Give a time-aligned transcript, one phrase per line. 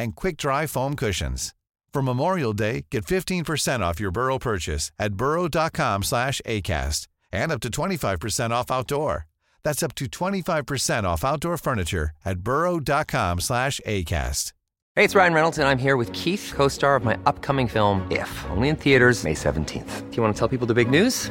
[0.00, 1.54] and quick-dry foam cushions.
[1.92, 7.60] For Memorial Day, get 15% off your Burrow purchase at burrow.com slash ACAST and up
[7.60, 9.26] to 25% off outdoor.
[9.62, 14.52] That's up to 25% off outdoor furniture at burrow.com slash ACAST.
[14.96, 18.06] Hey, it's Ryan Reynolds, and I'm here with Keith, co star of my upcoming film,
[18.10, 20.10] If, only in theaters, May 17th.
[20.10, 21.30] Do you want to tell people the big news?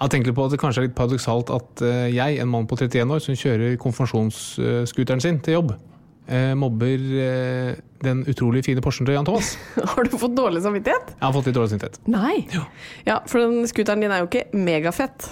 [0.00, 2.78] Jeg tenker på at det kanskje er litt paradoksalt at eh, jeg, en mann på
[2.78, 5.74] 31 år som kjører konfirmasjonsscooteren sin til jobb,
[6.24, 9.52] eh, mobber eh, den utrolig fine Porschen til Jan Thomas.
[9.92, 11.12] Har du fått dårlig samvittighet?
[11.18, 12.00] Jeg har fått litt dårlig samvittighet.
[12.08, 12.46] Nei.
[13.04, 15.28] Ja, for den scooteren din er jo ikke megafett.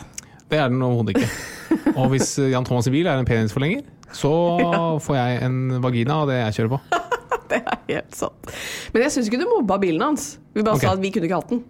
[0.52, 1.33] Det er den overhodet ikke.
[2.02, 4.34] Og hvis Jan Thomas' i bil er en penisforlenger, så
[5.06, 7.02] får jeg en vagina av det jeg kjører på.
[7.48, 8.52] Det er helt sant.
[8.92, 10.34] Men jeg syns ikke du mobba bilen hans.
[10.52, 10.91] Vi bare okay.
[10.91, 11.64] sa at vi kunne ikke hatt den.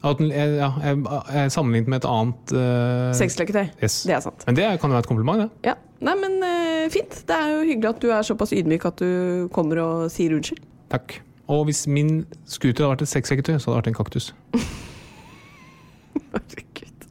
[0.00, 3.66] Ja, sammenlignet med et annet uh, Sexleketøy.
[3.82, 4.02] Yes.
[4.08, 4.46] Det er sant.
[4.46, 5.50] Men det kan jo være et kompliment, det.
[5.68, 5.74] Ja.
[6.00, 7.18] Nei, men uh, fint.
[7.28, 10.64] Det er jo hyggelig at du er såpass ydmyk at du kommer og sier unnskyld.
[10.90, 11.18] Takk.
[11.52, 14.32] Og hvis min scooter hadde vært et sexleketøy, så hadde det vært en kaktus.
[16.32, 17.06] Herregud.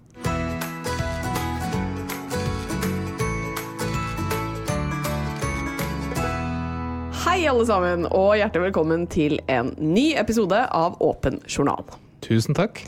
[7.21, 11.85] Hei, alle sammen, og hjertelig velkommen til en ny episode av Åpen journal.
[12.29, 12.81] Tusen takk.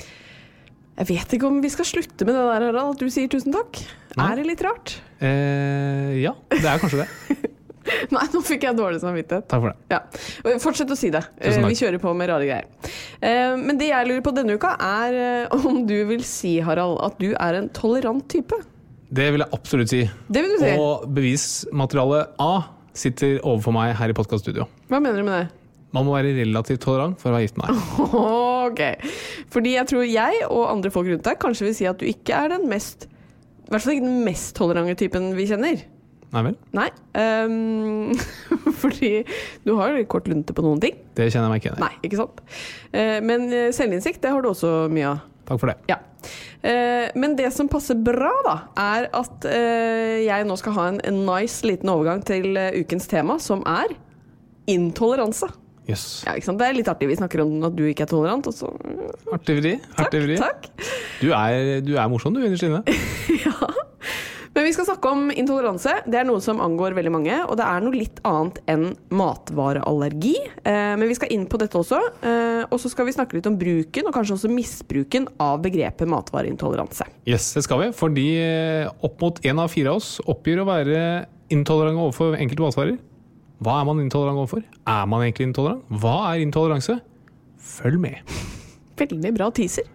[1.01, 3.55] Jeg vet ikke om vi skal slutte med det der, Harald, at du sier tusen
[3.55, 3.79] takk.
[4.19, 4.27] Nei.
[4.27, 4.97] Er det litt rart?
[5.23, 7.07] Eh, ja, det er kanskje det.
[8.13, 9.47] Nei, nå fikk jeg dårlig samvittighet.
[9.49, 9.95] Takk for det.
[9.95, 10.57] Ja.
[10.61, 11.23] Fortsett å si det.
[11.41, 11.57] Eh.
[11.65, 12.67] Vi kjører på med rare greier.
[13.17, 16.99] Eh, Men det jeg lurer på denne uka, er eh, om du vil si, Harald,
[17.07, 18.59] at du er en tolerant type.
[19.11, 20.03] Det vil jeg absolutt si.
[20.29, 20.75] Det vil du si.
[20.77, 22.51] Og bevismateriale A
[22.93, 24.69] sitter overfor meg her i podkaststudio.
[24.91, 25.60] Hva mener du med det?
[25.95, 28.03] Man må være relativt tolerant for å være gift med deg.
[28.71, 28.83] Ok.
[29.51, 32.37] Fordi jeg tror jeg og andre folk rundt deg kanskje vil si at du ikke
[32.37, 35.83] er den mest I hvert fall ikke den mest tolerante typen vi kjenner.
[36.31, 36.55] Nei vel?
[36.75, 36.87] Nei.
[37.19, 38.13] Um,
[38.81, 39.25] fordi
[39.67, 40.95] du har jo kort lunte på noen ting.
[41.17, 41.83] Det kjenner jeg meg ikke igjen i.
[41.83, 42.39] Nei, ikke sant?
[42.95, 45.25] Eh, men eh, selvinnsikt, det har du også mye av.
[45.49, 45.75] Takk for det.
[45.91, 45.97] Ja.
[46.63, 51.67] Eh, men det som passer bra, da, er at jeg nå skal ha en, nice
[51.67, 53.91] liten overgang til ukens tema, som er
[54.71, 55.51] intoleranse.
[55.89, 56.05] Jøss.
[56.27, 56.35] Ja?
[56.37, 57.09] Det er litt artig.
[57.09, 58.69] Vi snakker om at du ikke er tolerant, og så
[59.33, 59.75] Artig vri.
[60.01, 60.37] Artig vri.
[60.41, 60.69] takk.
[61.21, 62.83] Du, er, du er morsom, du, innerst inne.
[63.45, 63.55] Ja.
[64.51, 65.93] Men vi skal snakke om intoleranse.
[66.11, 67.35] Det er noe som angår veldig mange.
[67.47, 70.33] Og det er noe litt annet enn matvareallergi.
[70.67, 72.01] Eh, men vi skal inn på dette også.
[72.19, 76.09] Eh, og så skal vi snakke litt om bruken, og kanskje også misbruken, av begrepet
[76.11, 77.07] matvareintoleranse.
[77.29, 77.87] Yes, det skal vi.
[77.95, 80.99] Fordi eh, opp mot én av fire av oss oppgir å være
[81.55, 82.99] intolerante overfor enkelte matvarer.
[83.61, 84.63] Hva er man intolerant overfor?
[84.89, 85.83] Er man egentlig intolerant?
[86.01, 86.95] Hva er intoleranse?
[87.61, 88.31] Følg med.
[89.01, 89.85] Veldig bra teaser.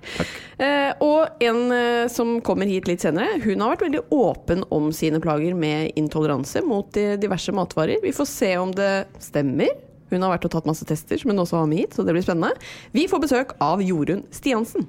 [0.62, 4.88] Eh, og en eh, som kommer hit litt senere, hun har vært veldig åpen om
[4.94, 7.98] sine plager med intoleranse mot de diverse matvarer.
[8.02, 9.74] Vi får se om det stemmer.
[10.10, 12.14] Hun har vært og tatt masse tester, som hun også har med hit, så det
[12.14, 12.54] blir spennende.
[12.94, 14.86] Vi får besøk av Jorunn Stiansen.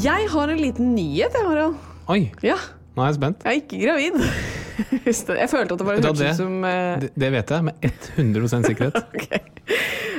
[0.00, 1.76] Jeg har en liten nyhet, jeg, Harald.
[2.08, 2.56] Oi, Ja,
[2.96, 3.44] nå er jeg spent.
[3.46, 4.20] jeg er ikke gravid.
[5.04, 6.94] Jeg følte at det du hørtes det, ut som uh...
[7.02, 7.82] det, det vet jeg med
[8.16, 8.94] 100 sikkerhet.
[9.12, 9.40] okay.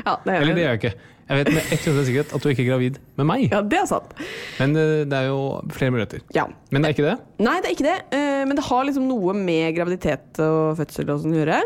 [0.05, 0.91] Ja, det er Eller det gjør jeg ikke.
[1.31, 3.45] Jeg vet med 100% sikkerhet at du ikke er gravid med meg.
[3.49, 4.11] Ja, det er sant.
[4.59, 5.39] Men eh, det er jo
[5.73, 6.21] flere muligheter.
[6.35, 6.43] Ja.
[6.69, 7.15] Men det er ikke det?
[7.41, 7.95] Nei, det er ikke det.
[8.19, 11.61] eh, Men det har liksom noe med graviditet og fødsel og sånn å gjøre.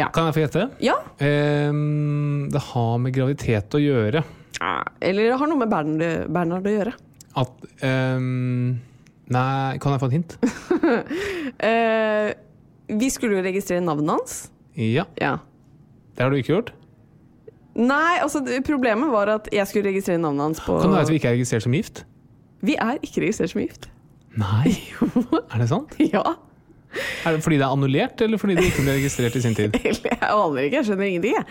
[0.00, 0.08] Ja.
[0.16, 0.64] Kan jeg få gjette?
[0.82, 0.96] ja.
[1.22, 4.24] Ehm, det har med graviditet å gjøre.
[5.04, 6.96] Eller det har noe med Bernhard, Bernhard å gjøre.
[7.44, 8.74] At ehm,
[9.32, 10.38] Nei, kan jeg få et hint?
[11.64, 12.30] Eh,
[12.98, 14.32] vi skulle jo registrere navnet hans.
[14.76, 15.04] Ja.
[15.20, 15.36] Ja.
[16.16, 16.72] Det har du ikke gjort?
[17.78, 21.12] Nei, altså problemet var at jeg skulle registrere navnet hans på Kan det være at
[21.14, 22.04] vi ikke er registrert som gift?
[22.64, 23.88] Vi er ikke registrert som gift.
[24.38, 24.74] Nei,
[25.52, 25.96] er det sant?
[26.02, 26.22] Ja.
[27.26, 29.74] Er det fordi det er annullert, eller fordi det ikke ble registrert i sin tid?
[29.84, 31.34] Jeg aner ikke, jeg skjønner ingenting.
[31.38, 31.44] Jeg.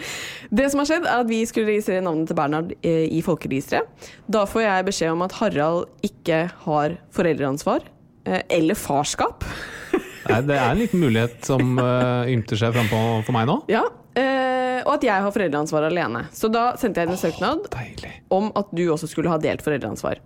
[0.60, 4.08] Det som har skjedd, er at vi skulle registrere navnet til Bernhard eh, i folkeregisteret.
[4.32, 7.86] Da får jeg beskjed om at Harald ikke har foreldreansvar.
[8.26, 9.44] eh, Eller farskap.
[10.30, 13.58] Nei, det er en liten mulighet som uh, ymter seg frampå for meg nå.
[13.72, 16.26] Ja, uh, Og at jeg har foreldreansvar alene.
[16.32, 18.14] Så da sendte jeg inn en søknad Deilig.
[18.32, 20.22] om at du også skulle ha delt foreldreansvar.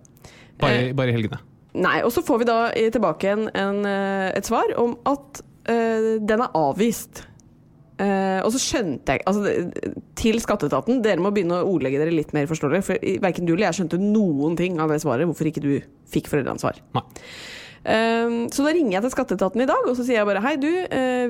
[0.62, 1.40] Bare, bare i helgene.
[1.78, 2.58] Nei, og så får vi da
[2.94, 7.24] tilbake en, en, eh, et svar om at uh, den er avvist.
[7.98, 9.50] Uh, og så skjønte jeg altså,
[10.20, 12.82] Til skatteetaten, dere må begynne å ordlegge dere litt mer forståelig.
[12.86, 15.72] For verken du eller jeg skjønte noen ting av det svaret, hvorfor ikke du
[16.10, 16.82] fikk foreldreansvar.
[16.98, 17.06] Nei.
[17.88, 20.68] Så da ringer jeg til skatteetaten i dag og så sier jeg bare hei, du,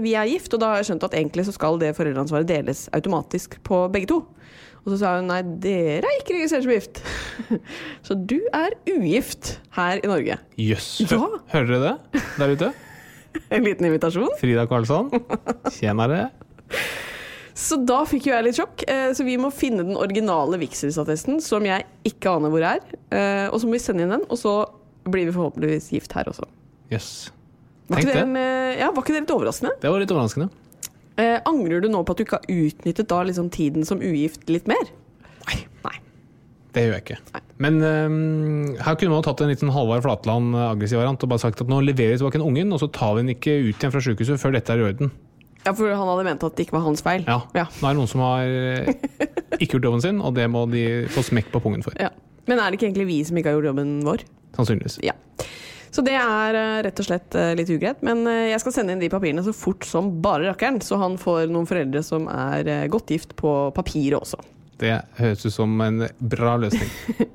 [0.03, 0.51] vi er gift.
[0.57, 4.09] Og da har jeg skjønt at egentlig så skal det foreldreansvaret deles automatisk på begge
[4.11, 4.19] to.
[4.85, 7.01] Og så sa hun nei, dere er ikke registrert som gift.
[8.07, 10.39] så du er ugift her i Norge.
[10.61, 10.91] Jøss.
[11.05, 11.19] Ja.
[11.53, 12.71] Hører dere det der ute?
[13.55, 14.33] En liten invitasjon.
[14.41, 15.11] Frida Karlsson.
[15.77, 16.31] Tjenere.
[17.59, 18.83] Så da fikk jo jeg litt sjokk.
[18.89, 22.81] Eh, Så vi må finne den originale vigselsattesten, som jeg ikke aner hvor er.
[23.13, 24.55] Eh, Og så må vi sende inn den, og så
[25.09, 26.49] blir vi forhåpentligvis gift her også.
[26.93, 27.11] Jøss.
[27.89, 28.47] Var Tenk ikke det,
[28.81, 29.75] ja, var ikke det litt overraskende?
[29.81, 30.49] Det var litt overraskende.
[31.19, 34.47] Eh, angrer du nå på at du ikke har utnyttet da liksom tiden som ugift
[34.51, 34.91] litt mer?
[35.49, 35.57] Nei.
[35.87, 35.97] Nei.
[36.77, 37.41] Det gjør jeg ikke.
[37.59, 41.43] Men øhm, her kunne man tatt en liten Halvard Flatland øh, aggressiv variant og bare
[41.43, 43.75] sagt at nå leverer vi tilbake en ungen, og så tar vi den ikke ut
[43.75, 45.11] igjen fra sykehuset før dette er i orden.
[45.65, 47.27] Ja, for han hadde ment at det ikke var hans feil.
[47.27, 47.41] Ja.
[47.57, 47.67] Ja.
[47.81, 48.93] Nå er det noen som har øh,
[49.59, 51.99] ikke gjort jobben sin, og det må de få smekk på pungen for.
[51.99, 52.13] Ja.
[52.49, 54.23] Men er det ikke egentlig vi som ikke har gjort jobben vår?
[54.57, 55.01] Sannsynligvis.
[55.05, 55.19] Ja.
[55.95, 58.03] Så det er eh, rett og slett eh, litt ugreit.
[58.07, 61.17] Men eh, jeg skal sende inn de papirene så fort som bare rakkeren, så han
[61.21, 64.41] får noen foreldre som er godt gift på papiret også.
[64.79, 66.91] Det høres ut som en bra løsning.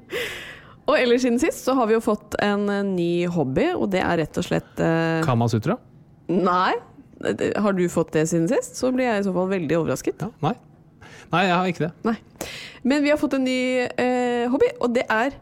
[0.89, 4.19] Og ellers siden sist så har vi jo fått en ny hobby, og det er
[4.19, 5.77] rett og slett eh, Kamasutra?
[6.27, 6.73] Nei.
[7.63, 10.25] Har du fått det siden sist, så blir jeg i så fall veldig overrasket.
[10.25, 10.57] Ja, nei.
[11.31, 11.91] Nei, jeg har ikke det.
[12.05, 12.17] Nei.
[12.83, 15.37] Men vi har fått en ny eh, hobby, og det er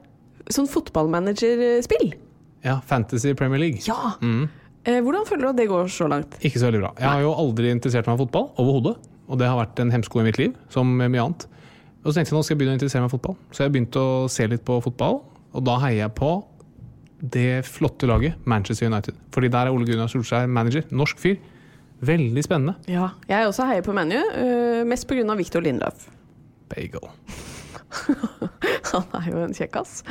[0.53, 2.13] sånn fotballmanagerspill.
[2.65, 3.81] Ja, Fantasy Premier League.
[3.87, 4.15] Ja!
[4.83, 6.37] Eh, hvordan føler du at det går så langt?
[6.41, 6.91] Ikke så veldig bra.
[6.97, 8.95] Jeg har jo aldri interessert meg for fotball overhodet.
[9.31, 11.45] Og det har vært en hemsko i mitt liv, som mye annet.
[12.01, 13.37] Og så tenkte jeg nå skal jeg begynne å interessere meg for fotball.
[13.53, 15.21] Så jeg begynte å se litt på fotball,
[15.53, 16.31] og da heier jeg på
[17.21, 19.15] det flotte laget Manchester United.
[19.31, 20.87] Fordi der er Ole Gunnar Solskjær manager.
[20.89, 21.37] Norsk fyr.
[22.01, 22.75] Veldig spennende.
[22.89, 25.37] Ja, jeg også heier på ManU, uh, mest pga.
[25.37, 26.09] Victor Lindløf.
[26.73, 27.11] Bagel.
[28.91, 30.01] Han er jo en kjekkas.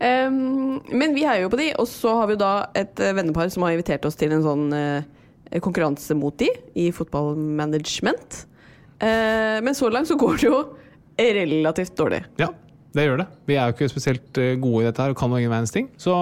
[0.00, 3.14] Um, men vi heier jo på de, og så har vi jo da et eh,
[3.16, 8.44] vennepar som har invitert oss til en sånn uh, konkurranse mot de i fotballmanagement.
[9.00, 10.60] Uh, men så langt så går det jo
[11.16, 12.22] relativt dårlig.
[12.40, 12.50] Ja,
[12.96, 13.26] det gjør det.
[13.48, 15.88] Vi er jo ikke spesielt gode i dette her og kan ingen verdens ting.
[16.00, 16.12] Så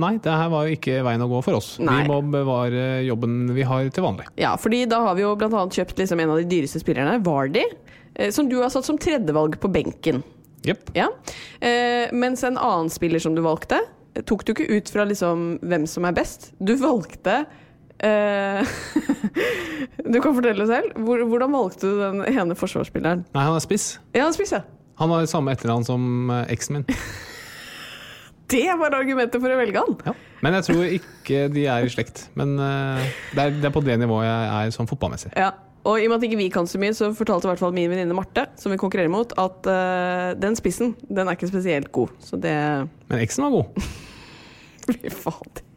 [0.00, 1.74] nei, det her var jo ikke veien å gå for oss.
[1.80, 2.02] Nei.
[2.02, 4.28] Vi må bevare jobben vi har til vanlig.
[4.40, 7.64] Ja, fordi da har vi jo annet kjøpt liksom en av de dyreste spillerne, Vardy,
[8.14, 10.22] eh, som du har satt som tredjevalg på benken.
[10.64, 10.88] Jepp.
[10.96, 11.10] Ja.
[11.60, 13.80] Eh, mens en annen spiller som du valgte,
[14.28, 16.52] tok du ikke ut fra liksom hvem som er best.
[16.62, 17.42] Du valgte
[17.98, 18.76] eh,
[20.14, 20.96] Du kan fortelle selv.
[21.04, 23.26] Hvor, hvordan valgte du den ene forsvarsspilleren?
[23.34, 23.94] Nei, han er spiss.
[24.14, 24.64] Ja, han er spiss, ja.
[25.00, 26.88] Han har samme etternavn som eh, eksen min.
[28.54, 29.94] Det var argumentet for å velge han!
[30.04, 30.12] Ja.
[30.44, 32.26] Men jeg tror ikke de er i slekt.
[32.36, 33.00] Men uh,
[33.32, 35.30] det, er, det er på det nivået jeg er sånn fotballmessig.
[35.32, 35.48] Ja.
[35.84, 37.74] Og i og med at ikke vi kan så mye, så fortalte i hvert fall
[37.76, 41.92] min venninne Marte, som vi konkurrerer mot, at uh, den spissen, den er ikke spesielt
[41.92, 42.14] god.
[42.24, 42.54] Så det
[43.10, 43.84] Men eksen var god.
[44.88, 45.64] Fy fader.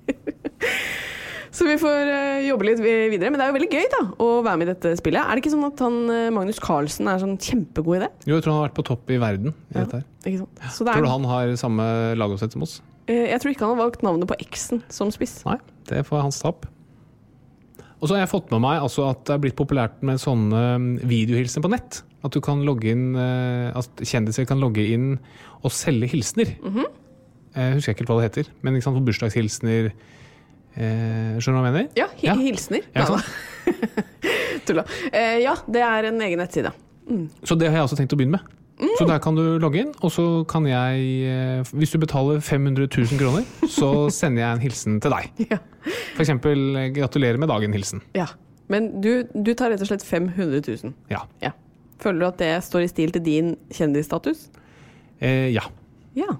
[1.57, 3.31] Så vi får eh, jobbe litt videre.
[3.31, 5.23] Men det er jo veldig gøy da, å være med i dette spillet.
[5.23, 8.11] Er det ikke sånn at han, eh, Magnus Carlsen er sånn kjempegod i det?
[8.27, 10.05] Jo, jeg tror han har vært på topp i verden i dette her.
[10.21, 10.61] Ikke sant?
[10.75, 11.87] Så det Tror du er, han har samme
[12.19, 12.77] lagoppsett som oss?
[13.07, 15.37] jeg tror ikke han har valgt navnet på eksen som spiss.
[15.47, 15.55] Nei,
[15.87, 16.67] det får hans tap.
[17.97, 20.59] Og så har jeg fått med meg altså, at det er blitt populært med sånne
[20.77, 22.01] mm, videohilsener på nett.
[22.27, 25.15] At du kan logge inn, eh, at kjendiser kan logge inn
[25.63, 26.51] og selge hilsener.
[27.57, 31.63] Jeg husker ikke helt hva det heter, men ikke sant, for bursdagshilsener eh, Skjønner du
[31.63, 31.89] hva jeg mener?
[31.97, 32.35] Ja, hi Ja.
[32.37, 32.85] hilsener.
[32.93, 33.07] Ja.
[34.67, 34.83] Tulla.
[35.11, 36.73] Eh, ja, det er en egen nettside.
[37.47, 38.53] Så det har jeg også tenkt å begynne med.
[38.99, 42.85] Så der kan du logge inn, og så kan jeg eh, Hvis du betaler 500
[42.93, 45.31] 000 kroner, så sender jeg en hilsen til deg.
[45.51, 45.57] Ja.
[46.19, 48.01] Eksempel eh, 'gratulerer med dagen'-hilsen.
[48.15, 48.27] ja.
[48.69, 50.91] Men du, du tar rett og slett 500 000.
[51.09, 51.21] Ja.
[51.41, 51.51] Ja.
[52.03, 54.49] Føler du at det står i stil til din kjendisstatus?
[55.23, 55.63] Eh, ja.
[56.19, 56.35] Ja.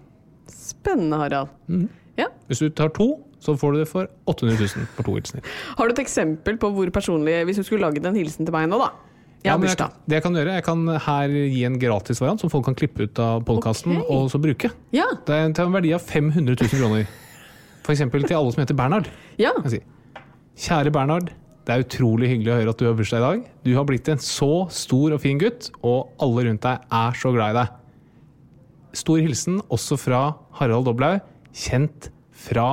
[0.51, 1.48] Spennende, Harald.
[2.20, 2.25] Ja.
[2.50, 3.08] Hvis du tar to,
[3.39, 5.48] så får du det for 800 000 for to hilsener.
[5.77, 8.67] Har du et eksempel på hvor personlig Hvis du skulle laget en hilsen til meg
[8.67, 8.91] nå, da?
[9.46, 12.41] Jeg har men jeg, det jeg kan gjøre, jeg kan her gi en gratis variant
[12.41, 14.08] som folk kan klippe ut av podkasten okay.
[14.15, 14.72] og så bruke.
[14.96, 15.06] Ja.
[15.27, 17.06] Det er til en verdi av 500 000 kroner.
[17.88, 19.08] Eksempel til alle som heter Bernhard.
[19.39, 19.53] ja.
[19.72, 19.79] si.
[20.58, 21.29] Kjære Bernhard.
[21.67, 23.48] Det er utrolig hyggelig å høre at du har bursdag i dag.
[23.67, 27.32] Du har blitt en så stor og fin gutt, og alle rundt deg er så
[27.36, 27.74] glad i deg.
[28.98, 30.22] Stor hilsen også fra
[30.58, 31.20] Harald Doblaug,
[31.51, 32.70] kjent fra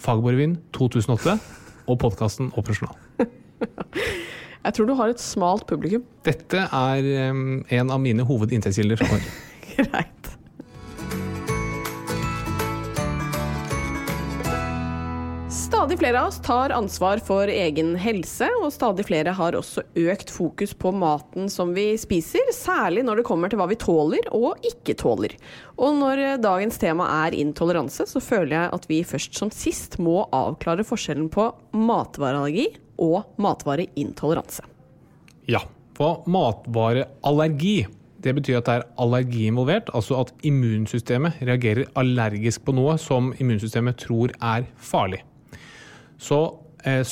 [0.00, 1.36] Fagborrevyen 2008
[1.88, 2.96] og podkasten Operasjonal.
[4.68, 6.02] Jeg tror du har et smalt publikum.
[6.28, 9.30] Dette er um, en av mine hovedinntektskilder framover.
[9.78, 10.26] Greit.
[15.48, 20.28] Stadig flere av oss tar ansvar for egen helse, og stadig flere har også økt
[20.34, 24.68] fokus på maten som vi spiser, særlig når det kommer til hva vi tåler og
[24.68, 25.32] ikke tåler.
[25.80, 30.26] Og når dagens tema er intoleranse, så føler jeg at vi først som sist må
[30.28, 34.66] avklare forskjellen på matvareallergi og matvareintoleranse.
[35.48, 35.62] Ja,
[35.96, 37.86] for matvareallergi
[38.24, 43.30] det betyr at det er allergi involvert, altså at immunsystemet reagerer allergisk på noe som
[43.38, 45.20] immunsystemet tror er farlig.
[46.18, 46.40] Så
[46.82, 47.04] eh,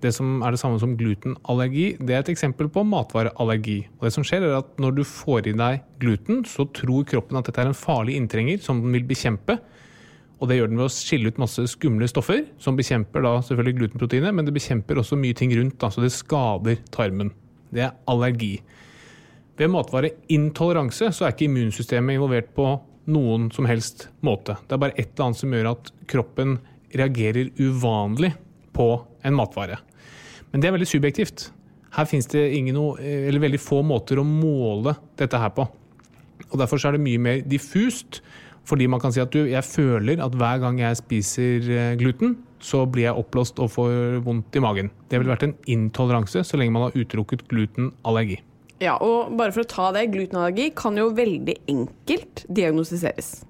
[0.00, 3.82] det som er det samme som glutenallergi, det er et eksempel på matvareallergi.
[3.98, 7.36] Og det som skjer er at Når du får i deg gluten, så tror kroppen
[7.36, 9.58] at dette er en farlig inntrenger som den vil bekjempe.
[10.40, 13.76] Og det gjør den ved å skille ut masse skumle stoffer, som bekjemper da selvfølgelig
[13.76, 17.34] glutenproteinet, men det bekjemper også mye ting rundt, da, så det skader tarmen.
[17.70, 18.54] Det er allergi.
[19.60, 22.70] Ved matvareintoleranse så er ikke immunsystemet involvert på
[23.10, 24.56] noen som helst måte.
[24.64, 26.56] Det er bare et eller annet som gjør at kroppen
[26.96, 28.32] reagerer uvanlig
[28.76, 28.88] på
[29.26, 29.76] en matvare.
[30.50, 31.50] Men det er veldig subjektivt.
[31.94, 35.66] Her finnes det eller veldig få måter å måle dette her på.
[36.50, 38.22] Og Derfor er det mye mer diffust.
[38.70, 42.36] Fordi man kan si at du, jeg føler at hver gang jeg spiser eh, gluten,
[42.62, 44.92] så blir jeg oppblåst og får vondt i magen.
[45.10, 48.40] Det ville vært en intoleranse så lenge man har utelukket glutenallergi.
[48.80, 53.40] Ja, og bare for å ta det, glutenallergi kan jo veldig enkelt diagnostiseres.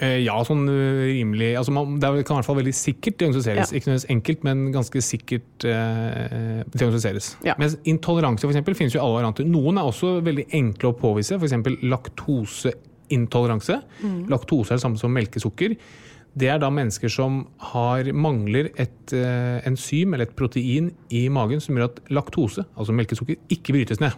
[0.00, 3.70] Eh, Ja, sånn eh, rimelig altså man, Det kan i hvert fall veldig sikkert diagnostiseres.
[3.72, 3.76] Ja.
[3.76, 7.34] Ikke nødvendigvis enkelt, men ganske sikkert eh, diagnostiseres.
[7.46, 7.56] Ja.
[7.60, 9.48] Mens intoleranse for eksempel, finnes jo alle varianter.
[9.48, 11.56] Noen er også veldig enkle å påvise, f.eks.
[13.10, 13.80] laktoseintoleranse.
[14.30, 15.76] Laktose er det samme som melkesukker.
[16.32, 17.40] Det er da mennesker som
[17.72, 22.94] har, mangler et eh, enzym eller et protein i magen som gjør at laktose, altså
[22.94, 24.14] melkesukker, ikke brytes ned.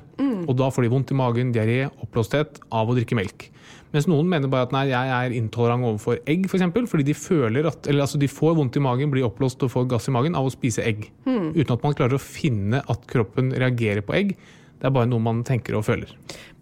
[0.49, 3.49] Og da får de vondt i magen, diaré, oppblåsthet av å drikke melk.
[3.93, 6.51] Mens noen mener bare at nei, jeg er intolerant overfor egg, f.eks.
[6.51, 9.65] For eksempel, fordi de føler at, eller altså de får vondt i magen, blir oppblåst
[9.65, 11.07] og får gass i magen av å spise egg.
[11.57, 14.37] Uten at man klarer å finne at kroppen reagerer på egg.
[14.83, 16.11] Det er bare noe man tenker og føler.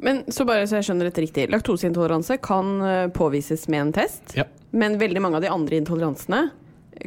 [0.05, 1.47] Men så bare så jeg skjønner dette riktig.
[1.49, 4.45] Laktoseintoleranse kan eh, påvises med en test, Ja,
[4.77, 6.43] men veldig mange av de andre intoleransene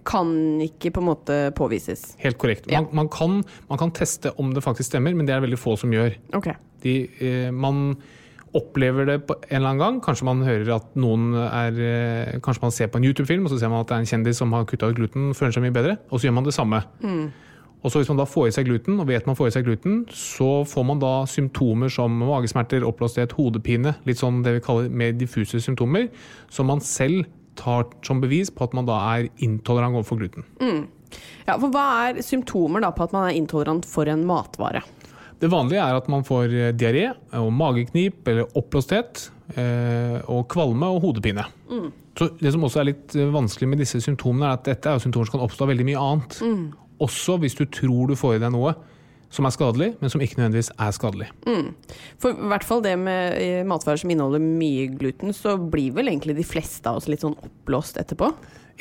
[0.09, 2.15] kan ikke på en måte påvises.
[2.23, 2.65] Helt korrekt.
[2.71, 2.81] Ja.
[2.81, 5.75] Man, man, kan, man kan teste om det faktisk stemmer, men det er veldig få
[5.77, 6.17] som gjør.
[6.33, 6.57] Okay.
[6.81, 7.93] De, eh, man
[8.57, 10.01] opplever det en eller annen gang.
[10.01, 13.61] Kanskje man hører at noen er eh, Kanskje man ser på en YouTube-film, og så
[13.61, 15.77] ser man at det er en kjendis som har kutta ut gluten, føler seg mye
[15.77, 16.81] bedre, og så gjør man det samme.
[17.83, 19.65] Og så Hvis man da får i seg gluten, og vet man får i seg
[19.67, 24.87] gluten, så får man da symptomer som magesmerter, oppblåsthet, hodepine, litt sånn det vi kaller
[24.89, 26.07] mer diffuse symptomer,
[26.49, 27.27] som man selv
[27.59, 30.47] tar som bevis på at man da er intolerant overfor gluten.
[31.45, 34.81] Ja, for hva er symptomer da på at man er intolerant for en matvare?
[35.43, 39.25] Det vanlige er at man får eh, diaré og mageknip eller oppblåsthet
[39.59, 41.43] eh, og kvalme og hodepine.
[42.17, 44.95] Så Det som også er litt eh, vanskelig med disse symptomene, er at dette er
[44.95, 46.39] jo symptomer som kan oppstå av veldig mye annet.
[47.03, 48.75] Også hvis du tror du får i deg noe
[49.33, 51.27] som er skadelig, men som ikke nødvendigvis er skadelig.
[52.21, 56.11] For i hvert fall det med eh, matvarer som inneholder mye gluten, så blir vel
[56.11, 58.29] egentlig de fleste av oss litt sånn oppblåst etterpå.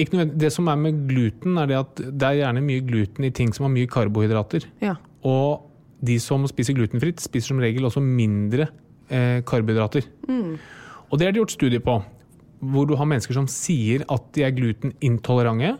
[0.03, 3.33] Ikke det som er med gluten, er det at det er gjerne mye gluten i
[3.33, 4.69] ting som har mye karbohydrater.
[4.85, 4.99] Ja.
[5.29, 5.69] Og
[6.05, 8.69] de som spiser glutenfritt, spiser som regel også mindre
[9.09, 10.09] eh, karbohydrater.
[11.13, 11.97] Og det er det gjort studier på,
[12.73, 15.77] hvor du har mennesker som sier at de er glutenintolerante,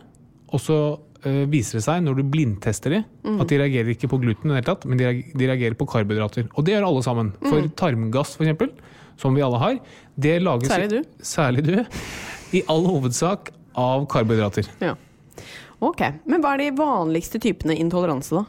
[0.53, 0.77] og så
[1.23, 3.01] viser det seg, når du blindtester de,
[3.39, 6.49] at de reagerer ikke på gluten i det hele tatt, men de, reagerer på karbohydrater.
[6.53, 7.31] Og det gjør alle sammen.
[7.45, 8.73] For tarmgass, eksempel,
[9.21, 9.79] som vi alle har,
[10.19, 11.15] det lages Særlig du.
[11.23, 11.75] Særlig du.
[12.53, 14.67] I all hovedsak av karbohydrater.
[14.83, 14.95] ja.
[15.83, 15.99] Ok.
[16.29, 18.45] Men hva er de vanligste typene intoleranse, da?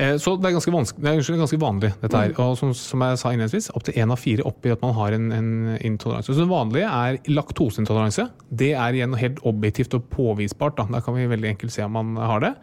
[0.00, 2.32] Eh, Så det er ganske, det er ganske vanlig, dette her.
[2.40, 5.26] Og som, som jeg sa innledningsvis, opptil én av fire oppgir at man har en,
[5.36, 6.32] en intoleranse.
[6.32, 8.28] Så det vanlige er laktoseintoleranse.
[8.48, 10.78] Det er igjen helt objektivt og påvisbart.
[10.80, 10.88] Da.
[10.96, 12.54] da kan vi veldig enkelt se om man har det.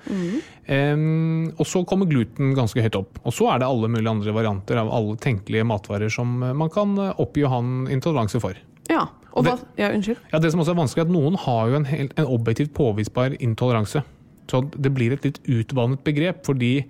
[0.66, 3.22] Em, og så kommer gluten ganske høyt opp.
[3.24, 6.74] Og så er det alle mulige andre varianter av alle tenkelige matvarer som eh, man
[6.74, 8.58] kan eh, oppgi å ha en intoleranse for.
[8.90, 9.06] Ja.
[9.38, 10.18] Og hva Ja, unnskyld.
[10.32, 12.74] Ja, Det som også er vanskelig, er at noen har jo en, helt, en objektivt
[12.74, 14.02] påvisbar intoleranse.
[14.50, 16.88] Så det blir et litt utvannet begrep, fordi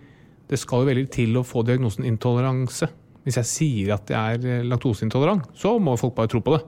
[0.47, 2.89] det skal jo veldig til å få diagnosen intoleranse.
[3.27, 6.61] Hvis jeg sier at jeg er eh, laktoseintolerant, så må folk bare tro på det.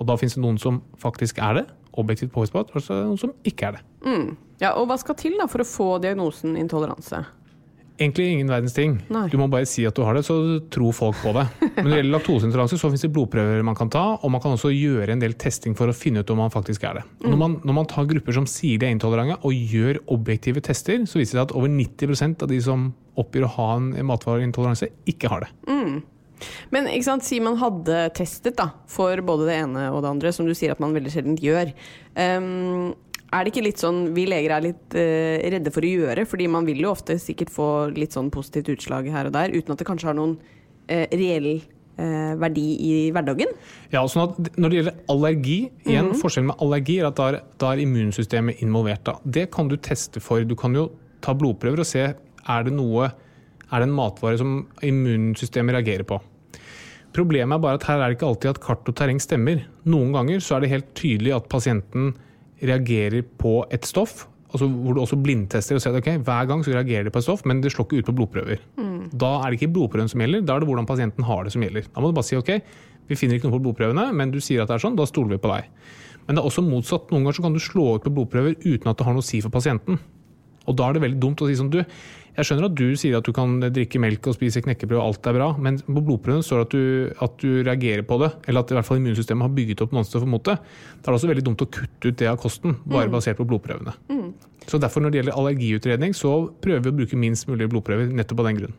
[0.00, 1.66] Og da finnes det noen som faktisk er det,
[2.00, 3.82] objektivt påvist og så noen som ikke er det.
[4.62, 7.20] Ja, og hva skal til da for å få diagnosen intoleranse?
[8.00, 8.94] Egentlig ingen verdens ting.
[9.12, 9.26] Nei.
[9.28, 10.34] Du må bare si at du har det, så
[10.72, 11.42] tror folk på det.
[11.76, 14.56] Men når det gjelder laktoseintoleranse, så finnes det blodprøver man kan ta, og man kan
[14.56, 17.04] også gjøre en del testing for å finne ut om man faktisk er det.
[17.26, 21.04] Når, man, når man tar grupper som sier de er intolerante, og gjør objektive tester,
[21.04, 22.88] så viser det seg at over 90% av de som
[23.20, 25.52] oppgir å ha en matvareintoleranse, ikke har det.
[26.72, 30.32] Men ikke sant, si man hadde testet da, for både det ene og det andre,
[30.34, 31.72] som du sier at man veldig sjelden gjør.
[32.16, 32.94] Um,
[33.30, 36.48] er det ikke litt sånn vi leger er litt uh, redde for å gjøre, fordi
[36.50, 39.82] man vil jo ofte sikkert få litt sånn positivt utslag her og der, uten at
[39.82, 41.52] det kanskje har noen uh, reell
[42.00, 43.52] eh, verdi i hverdagen?
[43.92, 47.38] Ja, sånn at Når det gjelder allergi, igjen, forskjellen med allergi er at da er,
[47.60, 49.04] da er immunsystemet involvert.
[49.06, 49.18] Da.
[49.24, 50.42] Det kan du teste for.
[50.48, 50.88] Du kan jo
[51.24, 52.06] ta blodprøver og se
[52.48, 53.10] er det noe,
[53.70, 54.56] er det en matvare som
[54.86, 56.18] immunsystemet reagerer på.
[57.14, 59.64] Problemet er bare at her er det ikke alltid at kart og terreng stemmer.
[59.90, 62.12] Noen ganger så er det helt tydelig at pasienten
[62.62, 66.62] reagerer på et stoff, altså hvor du også blindtester og ser at okay, hver gang
[66.66, 68.62] så reagerer de på et stoff, men det slår ikke ut på blodprøver.
[69.10, 71.64] Da er det ikke blodprøven som gjelder, da er det hvordan pasienten har det som
[71.66, 71.88] gjelder.
[71.90, 72.52] Da må du bare si ok,
[73.10, 75.34] vi finner ikke noe på blodprøvene, men du sier at det er sånn, da stoler
[75.34, 75.66] vi på deg.
[76.26, 77.10] Men det er også motsatt.
[77.10, 79.26] Noen ganger så kan du slå ut på blodprøver uten at det har noe å
[79.26, 79.98] si for pasienten.
[80.68, 81.80] Og da er det veldig dumt å si sånn du,
[82.36, 85.26] jeg skjønner at du sier at du kan drikke melk og spise knekkebrød og alt
[85.28, 86.84] er bra, men på blodprøven står det at du,
[87.26, 90.30] at du reagerer på det, eller at i hvert fall immunsystemet har bygget opp annet
[90.30, 90.56] mot det.
[90.60, 93.48] Da er det også veldig dumt å kutte ut det av kosten, bare basert på
[93.50, 93.96] blodprøvene.
[94.70, 98.44] Så derfor når det gjelder allergiutredning, så prøver vi å bruke minst mulig blodprøver nettopp
[98.44, 98.74] av den grunn.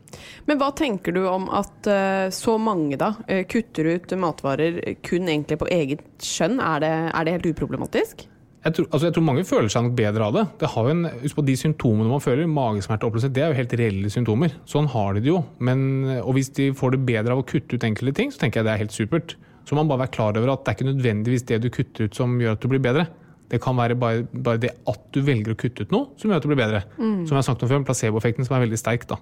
[0.48, 5.28] Men hva tenker du om at eh, så mange da eh, kutter ut matvarer kun
[5.28, 6.58] egentlig på eget skjønn?
[6.62, 8.24] Er det, er det helt uproblematisk?
[8.62, 10.42] Jeg tror, altså jeg tror mange føler seg nok bedre av det.
[10.60, 13.58] det har jo en, husk på De symptomene man føler, magesmerte og det er jo
[13.58, 14.52] helt reelle symptomer.
[14.70, 15.40] Sånn har de det jo.
[15.58, 18.60] Men, og hvis de får det bedre av å kutte ut enkelte ting, så tenker
[18.60, 19.34] jeg det er helt supert.
[19.66, 22.06] Så må man bare være klar over at det er ikke nødvendigvis det du kutter
[22.06, 23.08] ut som gjør at du blir bedre.
[23.50, 26.38] Det kan være bare, bare det at du velger å kutte ut noe som gjør
[26.40, 26.84] at du blir bedre.
[26.96, 29.08] Som jeg har snakket om før, placeboeffekten som er veldig sterk.
[29.10, 29.18] da.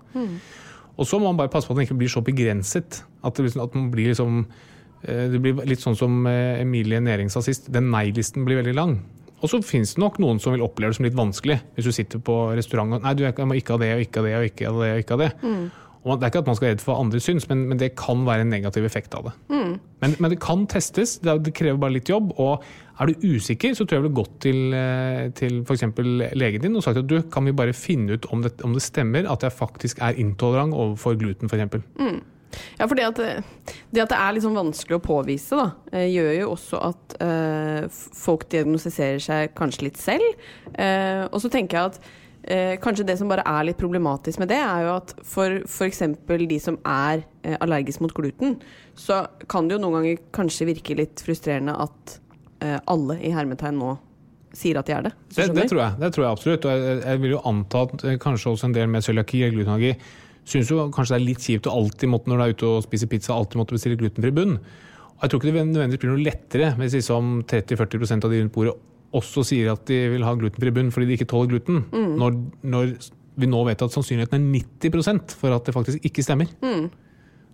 [1.00, 3.00] Og så må man bare passe på at den ikke blir så begrenset.
[3.25, 4.44] At, det, liksom- at man blir liksom
[5.02, 7.73] eh, Det blir litt sånn som eh, Emilie Næring sa sist.
[7.73, 8.98] Den nei-listen blir veldig lang.
[9.40, 11.61] Og så finnes det nok noen som vil oppleve det som litt vanskelig.
[11.76, 14.20] Hvis du sitter på restaurant og nei, du, jeg må ikke ha det og ikke
[14.20, 14.90] ha det og ikke ha det.
[14.92, 15.31] Og ikke ha det.
[16.00, 17.76] Og det er ikke at man skal være redd for hva andre syns, men, men
[17.81, 19.33] det kan være en negativ effekt av det.
[20.00, 22.31] Men, men det kan testes, det, er- det krever bare litt jobb.
[22.40, 22.64] Og
[23.00, 25.85] er du usikker, så tror jeg du ville gått til, eh, til f.eks.
[26.40, 28.81] legen din og sagt at du, kan vi bare finne ut om det, om det
[28.85, 31.81] stemmer at jeg faktisk er intolerant overfor gluten f.eks.
[32.79, 36.09] Ja, for det at, det, det at det er liksom vanskelig å påvise, da, eh,
[36.11, 40.43] gjør jo også at eh, folk diagnostiserer seg kanskje litt selv.
[40.75, 42.01] Eh, og så tenker jeg at
[42.43, 46.05] eh, kanskje det som bare er litt problematisk med det, er jo at for f.eks.
[46.27, 48.59] de som er eh, allergisk mot gluten,
[48.99, 52.17] så kan det jo noen ganger kanskje virke litt frustrerende at
[52.65, 53.97] eh, alle i hermetegn nå
[54.57, 55.13] sier at de er det.
[55.31, 56.67] Det, det, tror jeg, det tror jeg absolutt.
[56.67, 59.57] Og jeg, jeg vil jo anta at eh, kanskje også en del med cøliaki eller
[59.61, 59.95] glutenallergi
[60.48, 62.85] syns jo kanskje det er litt kjipt å alltid måtte, når du er ute og
[62.87, 64.57] spiser pizza, alltid måtte bestille glutenfri bunn.
[64.57, 68.55] Og jeg tror ikke det nødvendigvis blir noe lettere hvis liksom 30-40% av de rundt
[68.55, 68.76] bordet
[69.16, 71.83] også sier at de vil ha glutenfri bunn fordi de ikke tåler gluten,
[72.20, 72.92] når, når
[73.40, 76.50] vi nå vet at sannsynligheten er 90% for at det faktisk ikke stemmer.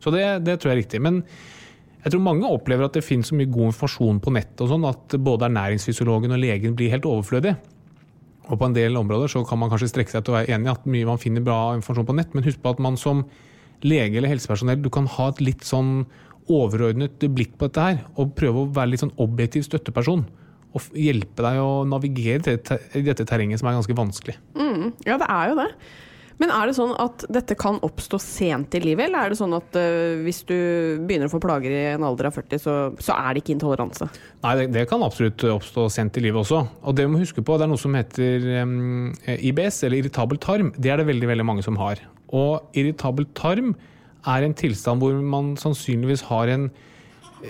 [0.02, 1.00] Så det, det tror jeg er riktig.
[1.02, 1.22] Men
[2.04, 4.84] jeg tror mange opplever at det finnes så mye god informasjon på nettet og sånn,
[4.86, 7.56] at både ernæringsfysiologen og legen blir helt overflødig.
[8.46, 10.68] Og på en del områder så kan man kanskje strekke seg til å være enig
[10.68, 13.24] i at mye man finner bra informasjon på nett, men husk på at man som
[13.84, 16.06] lege eller helsepersonell du kan ha et litt sånn
[16.46, 20.22] overordnet blikk på dette her, og prøve å være litt sånn objektiv støtteperson.
[20.76, 22.56] Og hjelpe deg å navigere
[22.94, 24.36] i dette terrenget som er ganske vanskelig.
[25.08, 25.70] Ja, det er jo det.
[26.36, 29.56] Men er det sånn at dette kan oppstå sent i livet, eller er det sånn
[29.56, 30.56] at uh, hvis du
[31.08, 34.08] begynner å få plager i en alder av 40, så, så er det ikke intoleranse?
[34.44, 36.60] Nei, det, det kan absolutt oppstå sent i livet også.
[36.84, 40.40] Og det vi må huske på, det er noe som heter um, IBS, eller irritabel
[40.42, 40.74] tarm.
[40.76, 42.02] Det er det veldig, veldig mange som har.
[42.36, 43.72] Og irritabel tarm
[44.26, 46.68] er en tilstand hvor man sannsynligvis har en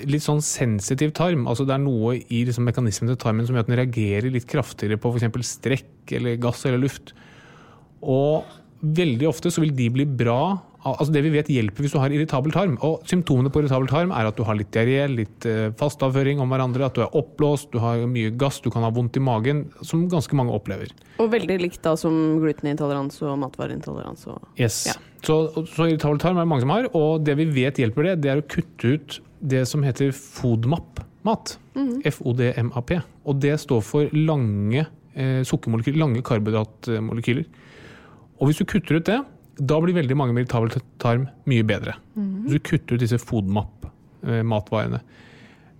[0.06, 1.46] litt sånn sensitiv tarm.
[1.48, 4.48] Altså det er noe i liksom mekanismen til tarmen som gjør at den reagerer litt
[4.50, 5.52] kraftigere på f.eks.
[5.56, 7.14] strekk eller gass eller luft.
[8.02, 8.44] Og
[8.80, 10.40] veldig ofte så vil de bli bra
[10.86, 12.76] Altså Det vi vet hjelper hvis du har irritabel tarm.
[12.86, 16.52] Og Symptomene på irritabel tarm er at du har litt diaré, litt eh, fastavføring om
[16.52, 19.64] hverandre, at du er oppblåst, du har mye gass, du kan ha vondt i magen,
[19.86, 20.92] som ganske mange opplever.
[21.22, 24.36] Og veldig likt da som glutenintoleranse og matvareintoleranse.
[24.36, 24.46] Og...
[24.60, 24.84] Yes.
[24.92, 24.96] Ja.
[25.26, 25.40] Så,
[25.72, 28.32] så irritabel tarm er det mange som har, og det vi vet hjelper det, det
[28.32, 31.56] er å kutte ut det som heter FODMAP-mat.
[32.14, 32.96] FODMAP.
[33.26, 37.48] Og det står for lange eh, sukkermolekyler, lange karbohydratmolekyler.
[38.36, 39.20] Og hvis du kutter ut det,
[39.56, 41.96] da blir veldig mange med irritabel tarm mye bedre.
[42.44, 45.00] Hvis du kutter ut disse FODMAP-matvarene.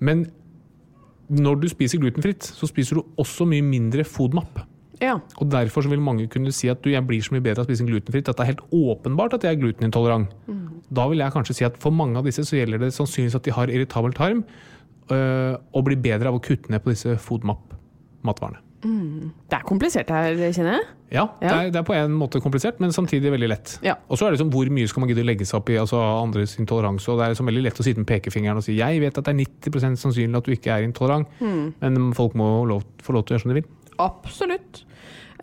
[0.01, 0.27] Men
[1.29, 4.63] når du spiser glutenfritt, så spiser du også mye mindre FODMAP.
[5.03, 5.19] Ja.
[5.37, 7.67] Og Derfor så vil mange kunne si at du, jeg blir så mye bedre av
[7.67, 8.31] å spise glutenfritt.
[8.31, 10.33] At det er helt åpenbart at jeg er glutenintolerant.
[10.97, 13.45] Da vil jeg kanskje si at for mange av disse så gjelder det sannsynligvis at
[13.45, 14.45] de har irritabel tarm,
[15.11, 18.63] øh, og blir bedre av å kutte ned på disse FODMAP-matvarene.
[18.87, 20.87] Det er komplisert her, kjenner jeg.
[21.13, 23.77] Ja, Det, er, det er på en måte komplisert, men samtidig veldig lett.
[23.87, 23.95] Ja.
[24.11, 25.79] Og så er det liksom, hvor mye skal man gidde å legge seg opp i
[25.79, 27.07] altså andres intoleranse.
[27.13, 29.29] og Det er liksom veldig lett å sitte med pekefingeren og si jeg vet at
[29.29, 29.39] det er
[29.71, 31.63] 90% sannsynlig at du ikke er intolerant, mm.
[31.85, 33.71] men folk må lov, få lov til å gjøre som de vil.
[34.03, 34.83] Absolutt.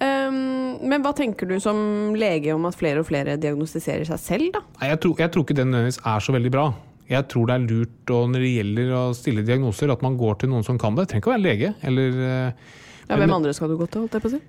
[0.04, 1.78] Um, men hva tenker du som
[2.18, 4.66] lege om at flere og flere diagnostiserer seg selv, da?
[4.82, 6.70] Nei, jeg, tror, jeg tror ikke det nødvendigvis er så veldig bra.
[7.08, 10.42] Jeg tror det er lurt og når det gjelder å stille diagnoser, at man går
[10.44, 11.06] til noen som kan det.
[11.06, 11.76] Det trenger ikke å være lege.
[11.88, 12.26] eller...
[12.30, 12.82] eh,
[13.14, 14.42] Ja, men- hvem andre skal du gå til, holdt jeg på å si?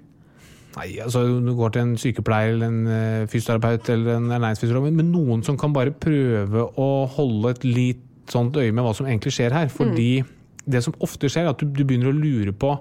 [0.75, 5.13] Nei, altså Du går til en sykepleier eller en eh, fysioterapeut eller en ernæringsfysiolog, men
[5.13, 9.31] noen som kan bare prøve å holde et litt sånt øye med hva som egentlig
[9.37, 9.69] skjer her.
[9.71, 10.25] Fordi
[10.67, 12.73] det som ofte skjer, er at du, du begynner å lure på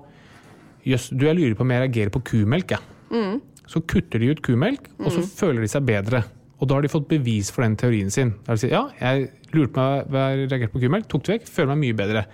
[0.85, 2.79] Jøss, du jeg lurer på om jeg reagerer på kumelk, jeg.
[3.71, 6.23] Så kutter de ut kumelk, og så føler de seg bedre.
[6.59, 8.31] Og da har de fått bevis for den teorien sin.
[8.43, 11.37] Da har de si, ja, jeg lurte meg hva jeg reagerte på kumelk, tok det
[11.37, 12.25] vekk, føler meg mye bedre.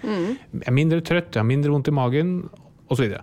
[0.56, 2.32] Jeg er mindre trøtt, jeg har mindre vondt i magen,
[2.90, 3.20] osv.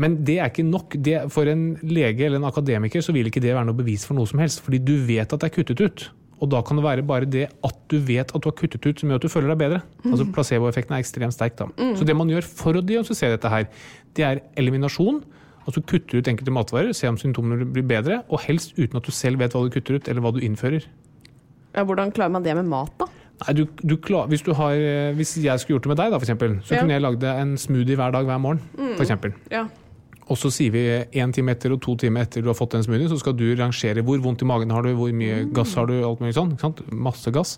[0.00, 0.96] Men det er ikke nok.
[0.96, 4.16] Det, for en lege eller en akademiker så vil ikke det være noe bevis for
[4.16, 6.06] noe som helst, fordi du vet at det er kuttet ut.
[6.40, 9.02] Og da kan det være bare det at du vet at du har kuttet ut
[9.02, 9.82] som gjør at du føler deg bedre.
[10.08, 11.68] Altså Placeboeffekten er ekstremt sterk da.
[11.98, 13.68] Så det man gjør for å diagnostisere dette her,
[14.16, 15.20] det er eliminasjon.
[15.68, 19.12] Altså kutter ut enkelte matvarer, se om symptomene blir bedre, og helst uten at du
[19.12, 20.86] selv vet hva du kutter ut, eller hva du innfører.
[21.76, 23.06] Ja, hvordan klarer man det med mat, da?
[23.46, 26.10] Nei, du, du klar, hvis, du har, eh, hvis jeg skulle gjort det med deg,
[26.12, 26.80] da, for eksempel, så Ja.
[26.82, 28.60] kunne jeg lagd en smoothie hver dag hver morgen.
[28.96, 29.32] For eksempel.
[29.50, 29.66] Ja.
[30.30, 30.82] Og så sier vi
[31.18, 33.48] én time etter og to timer etter du har fått den smoothien, så skal du
[33.58, 36.52] rangere hvor vondt i magen har du, hvor mye gass har du, alt mulig sånn.
[36.54, 36.82] Ikke sant?
[36.92, 37.56] Masse gass.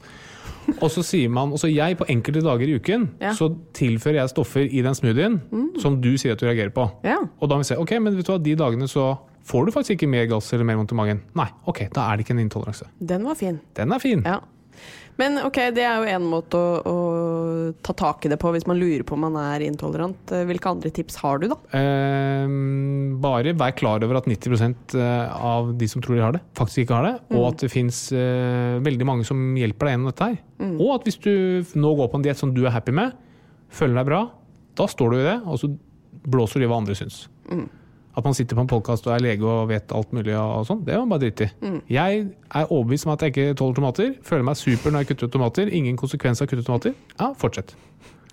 [0.80, 3.32] Og så sier man også jeg på enkelte dager i uken Ja.
[3.34, 5.40] så tilfører jeg stoffer i den smoothien
[5.82, 6.86] som du sier at du reagerer på.
[7.04, 7.18] Ja.
[7.42, 9.72] Og da vil vi se, ok, men vet du hva, de dagene så får du
[9.72, 11.20] faktisk ikke mer gass eller mer vondt i magen.
[11.34, 12.86] Nei, ok, da er det ikke en intoleranse.
[13.04, 13.60] Den var fin.
[13.74, 14.22] Den er fin.
[14.24, 14.38] Ja.
[15.20, 18.64] Men ok, det er jo en måte å, å ta tak i det på hvis
[18.66, 20.32] man lurer på om man er intolerant.
[20.32, 21.58] Eh, Hvilke andre tips har du, da?
[21.76, 22.54] Eh,
[23.22, 26.96] bare vær klar over at 90% av de som tror de har det, faktisk ikke
[27.00, 27.14] har det.
[27.36, 30.40] Og at det fins veldig mange som hjelper deg gjennom dette her.
[30.78, 31.32] Og at hvis du
[31.78, 33.12] nå går på en diett som du er happy med,
[33.72, 34.22] føler deg bra,
[34.80, 35.70] da står du i det, og så
[36.32, 37.26] blåser du i hva andre syns.
[38.16, 40.82] At man sitter på en podkast og er lege og vet alt mulig, og sånn,
[40.84, 41.48] det man bare dritt i.
[41.94, 44.10] Jeg er overbevist om at jeg ikke tåler tomater.
[44.28, 45.70] Føler meg super når jeg kutter ut tomater.
[45.72, 46.94] Ingen konsekvens av å kutte ut tomater.
[47.16, 47.72] Ja, fortsett.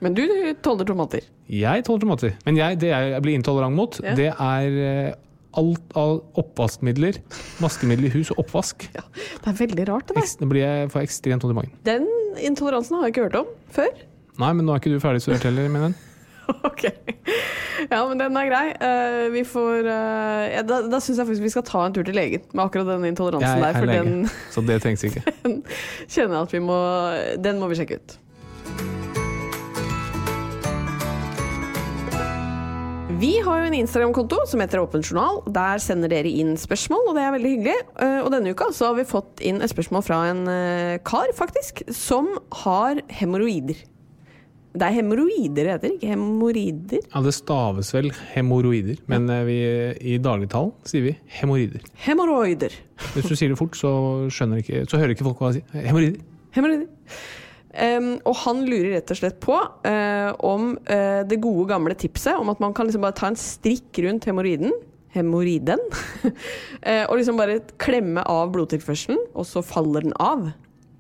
[0.04, 0.26] Men du
[0.64, 1.24] tåler tomater.
[1.52, 2.36] Jeg tåler tomater.
[2.46, 4.14] Men jeg, det jeg blir intolerant mot, Ja.
[4.20, 5.16] det er eh,
[5.60, 7.22] alt av oppvaskmidler,
[7.64, 8.84] vaskemiddel i hus og oppvask.
[8.96, 10.30] Ja, det er veldig rart, det der.
[10.44, 11.74] Nå blir jeg får ekstremt vondt i magen.
[11.88, 12.06] Den
[12.52, 13.90] intoleransen har jeg ikke hørt om før.
[14.40, 15.98] Nei, men nå er ikke du ferdig studert heller, min venn.
[16.70, 16.84] Ok.
[17.90, 18.64] Ja, men den er grei.
[18.82, 22.04] Uh, vi får uh, ja, Da, da syns jeg faktisk vi skal ta en tur
[22.08, 23.70] til legen med akkurat den intoleransen Jeg der.
[23.70, 25.24] er For den så det trengs ikke.
[26.14, 26.80] kjenner jeg at vi må
[27.46, 28.18] Den må vi sjekke ut.
[33.20, 35.42] Vi har jo en Instagram-konto som heter Åpen journal.
[35.52, 37.78] Der sender dere inn spørsmål, og det er veldig hyggelig.
[38.00, 40.44] Eh, Og denne uka så har vi fått inn et spørsmål fra en
[41.04, 42.30] kar, faktisk, som
[42.64, 43.82] har hemoroider.
[44.70, 47.02] Det er hemoroider det heter, ikke hemoroider.
[47.02, 49.58] Ja, det staves vel hemoroider, men eh, vi,
[50.14, 51.82] i dagligtalen sier vi hemoroider.
[52.06, 52.76] Hemoroider.
[53.16, 53.92] Hvis du sier det fort, så,
[54.30, 55.88] ikke, så hører ikke folk hva jeg sier.
[55.90, 56.22] Hemoroider.
[56.54, 57.18] Hemoroider.
[57.70, 62.34] Um, og han lurer rett og slett på uh, om uh, det gode gamle tipset
[62.34, 64.74] om at man kan liksom bare ta en strikk rundt hemoroiden,
[65.14, 65.82] hemoroiden,
[67.10, 70.52] og liksom bare klemme av blodtilførselen, og så faller den av.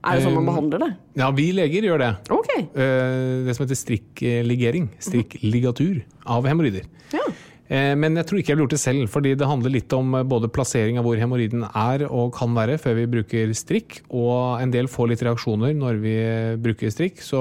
[0.03, 0.89] Er det sånn man Um, behandler det?
[1.19, 2.11] Ja, vi leger gjør det.
[2.31, 2.49] Ok.
[2.55, 6.85] Eh, Det som heter strikkligering, strikkligatur, av hemoroider.
[7.11, 7.25] Ja.
[7.69, 10.15] Eh, Men jeg tror ikke jeg ville gjort det selv, fordi det handler litt om
[10.15, 14.61] eh, både plassering av hvor hemoroiden er og kan være før vi bruker strikk, og
[14.63, 17.19] en del får litt reaksjoner når vi eh, bruker strikk.
[17.21, 17.37] Så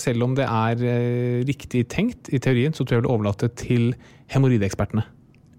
[0.00, 3.52] selv om det er eh, riktig tenkt i teorien, så tror jeg jeg vil overlate
[3.54, 3.92] til
[4.32, 5.04] hemoroideekspertene.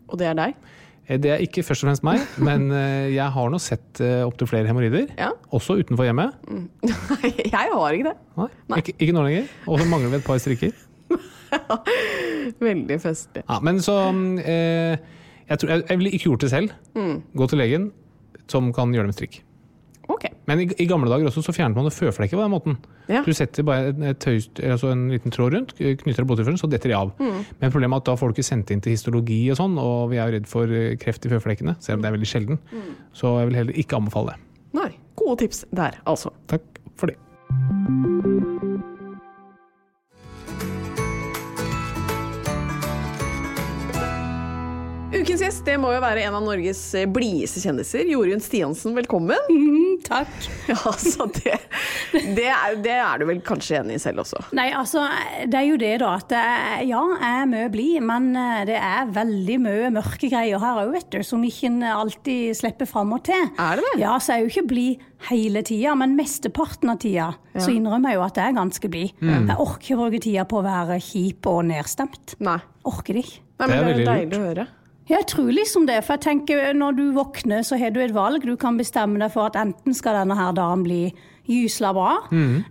[0.09, 0.53] Og det er deg?
[1.09, 4.21] Eh, Det er ikke først og fremst meg, men eh, jeg har nå sett eh,
[4.27, 5.31] opptil flere hemoroider, Ja.
[5.51, 6.35] også utenfor hjemmet.
[6.49, 8.15] Nei, jeg har ikke det.
[8.69, 9.49] Nei, Ikke, ikke nå lenger.
[9.67, 10.71] Og så mangler vi et par strikker.
[12.69, 13.43] Veldig festlig.
[13.49, 13.95] Ja, men så
[14.43, 14.97] eh,
[15.49, 16.73] jeg, tror, jeg, jeg ville ikke gjort det selv.
[17.35, 17.89] Gå til legen,
[18.49, 19.39] som kan gjøre det med strikk.
[20.09, 20.25] Ok.
[20.49, 22.77] Men i, i gamle dager også så fjernet man det føflekket på den måten.
[23.11, 23.21] Ja.
[23.25, 26.89] Du setter bare et, et altså en liten tråd rundt, knytter av blodtilførselen, så detter
[26.93, 27.13] de av.
[27.19, 30.09] Men problemet er at da får du ikke sendt inn til histologi og sånn, og
[30.13, 32.61] vi er jo redd for eh, kreft i føflekkene, selv om det er veldig sjelden.
[33.13, 34.45] Så jeg vil heller ikke anbefale det.
[34.81, 34.91] Nei.
[35.19, 36.31] Gode tips der, altså.
[36.49, 37.19] Takk for det.
[45.09, 48.05] Dagens gjest det må jo være en av Norges eh, blideste kjendiser.
[48.11, 49.39] Jorunn Stiansen, velkommen.
[50.05, 50.35] Takk.
[50.69, 51.55] Ja, altså det,
[52.37, 54.43] det, er, det er du vel kanskje enig i selv også?
[54.57, 55.07] Nei, altså,
[55.49, 56.11] det er jo det, da.
[56.21, 56.35] At
[56.85, 60.93] ja, jeg er mye blid, men eh, det er veldig mye mørke greier her òg,
[60.93, 61.19] vet du.
[61.25, 63.49] Som ikke en alltid slipper fram og til.
[63.57, 63.97] Er det det?
[64.05, 68.13] Ja, så jeg er jo ikke blid hele tida, men mesteparten av tida så innrømmer
[68.13, 69.17] jeg jo at jeg er ganske blid.
[69.25, 72.37] Jeg orker ikke bruke tida på å være kjip og nedstemt.
[72.45, 72.59] Nei.
[72.87, 73.41] Orker det ikke.
[73.59, 74.65] Nei, men Det er det er, deilig å høre.
[75.09, 78.45] Jeg tror liksom det, for jeg tenker når du våkner, så har du et valg.
[78.45, 81.01] Du kan bestemme deg for at enten skal denne her dagen bli
[81.49, 82.11] gysla bra,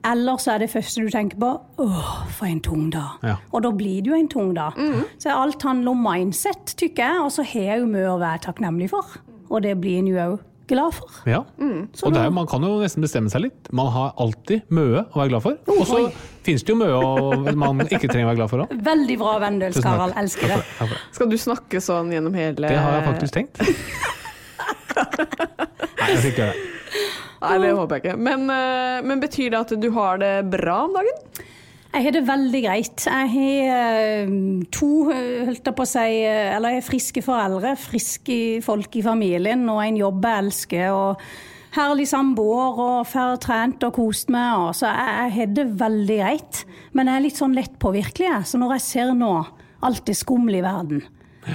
[0.07, 1.49] eller så er det første du tenker på
[1.83, 3.17] åh, for en tung dag.
[3.27, 3.35] Ja.
[3.51, 4.79] Og da blir det jo en tung dag.
[5.19, 8.45] Så alt handler om mindset, tykker jeg, og så har jeg jo mye å være
[8.47, 9.19] takknemlig for.
[9.51, 10.39] Og det blir en jo òg
[10.71, 11.21] glad for.
[11.29, 11.43] Ja.
[11.59, 13.71] Og det er, man kan jo nesten bestemme seg litt.
[13.75, 15.59] Man har alltid mye å være glad for.
[15.75, 16.01] Og så
[16.47, 18.75] finnes det jo mye man ikke trenger å være glad for òg.
[18.89, 19.81] Veldig bra, vendels.
[19.85, 20.15] Karl.
[20.23, 20.61] Elsker det.
[20.79, 21.03] Takk det.
[21.19, 23.63] Skal du snakke sånn gjennom hele Det har jeg faktisk tenkt.
[25.99, 26.67] Nei, jeg skal ikke gjøre det.
[27.39, 28.17] Nei, det håper jeg ikke.
[28.29, 31.21] Men, eh, men betyr det at du har det bra om dagen?
[31.99, 33.05] Jeg har det veldig greit.
[33.11, 34.29] Jeg har eh,
[34.71, 39.03] to, eh, holdt på å si, eh, eller jeg har friske foreldre, friske folk i
[39.03, 40.85] familien og en jobb jeg elsker.
[40.95, 44.61] og Herlig samboer og får trent og kost meg.
[44.61, 46.63] Og, så jeg, har det veldig greit.
[46.95, 48.31] Men jeg er litt sånn lettpåvirkelig.
[48.47, 49.33] Så når jeg ser nå
[49.83, 51.03] alt det skumle i verden,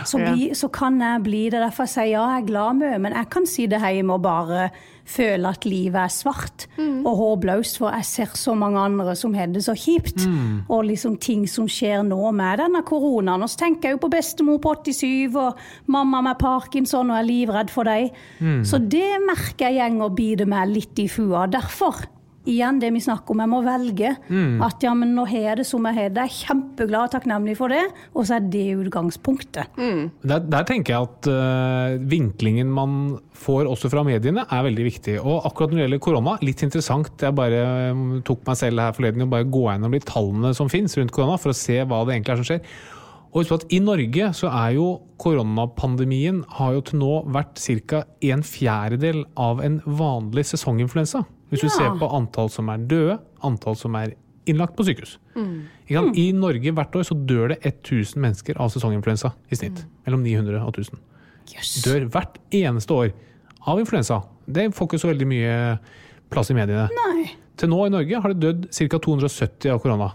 [0.04, 1.64] så, bli, så kan jeg bli det.
[1.64, 4.68] Derfor jeg sier ja, jeg er glad mye, men jeg kan sitte hjemme og bare
[5.06, 9.52] føle at livet er svart og håpløst, for jeg ser så mange andre som har
[9.52, 10.24] det så kjipt.
[10.70, 13.44] Og liksom ting som skjer nå med denne koronaen.
[13.44, 15.60] Og så tenker jeg jo på bestemor på 87 og
[15.92, 18.10] mamma med parkinson og er livredd for dem.
[18.64, 21.48] Så det merker jeg går og biter meg litt i fua.
[21.52, 22.06] Derfor
[22.50, 24.14] igjen det vi snakker om, jeg må velge.
[24.64, 26.24] At ja, men nå har jeg det som jeg har det.
[26.24, 29.78] Jeg er kjempeglad og takknemlig for det, og så er det utgangspunktet.
[30.24, 35.18] Der, der tenker jeg at uh, vinklingen man får også fra mediene er veldig viktig.
[35.22, 37.14] Og akkurat når det gjelder korona, litt interessant.
[37.24, 40.72] Jeg bare øh, tok meg selv her forleden og bare gå gjennom de tallene som
[40.72, 42.76] finnes rundt korona, for å se hva det egentlig er som skjer.
[43.34, 44.88] Og husk at I Norge så er jo
[45.22, 47.58] koronapandemien har jo til nå vært
[47.90, 48.04] ca.
[48.22, 51.24] en fjerdedel av en vanlig sesonginfluensa.
[51.54, 54.16] Hvis du ser på antall som er døde, antall som er
[54.50, 55.18] innlagt på sykehus.
[55.38, 56.18] Ikke sant?
[56.20, 59.86] I Norge hvert år så dør det 1000 mennesker av sesonginfluensa i snitt.
[60.08, 61.00] Mellom 900 og 1000.
[61.54, 61.76] Yes.
[61.86, 63.14] Dør hvert eneste år
[63.68, 64.22] av influensa.
[64.48, 65.56] Det får ikke så veldig mye
[66.34, 66.90] plass i mediene.
[66.92, 67.30] Nei.
[67.60, 69.00] Til nå i Norge har det dødd ca.
[69.08, 70.12] 270 av korona.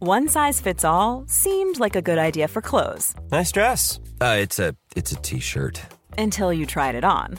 [0.00, 3.98] One size fits all seemed like a good idea for clothes Nice dress.
[4.20, 4.74] Uh, it's a
[5.22, 5.80] t-shirt.
[6.18, 7.38] until you tried it on.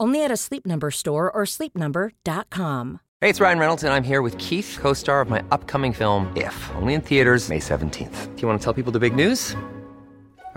[0.00, 3.00] Only at a Sleep Number store or sleepnumber.com.
[3.20, 6.32] Hey, it's Ryan Reynolds, and I'm here with Keith, co star of my upcoming film,
[6.34, 8.34] If, only in theaters, May 17th.
[8.34, 9.54] Do you want to tell people the big news?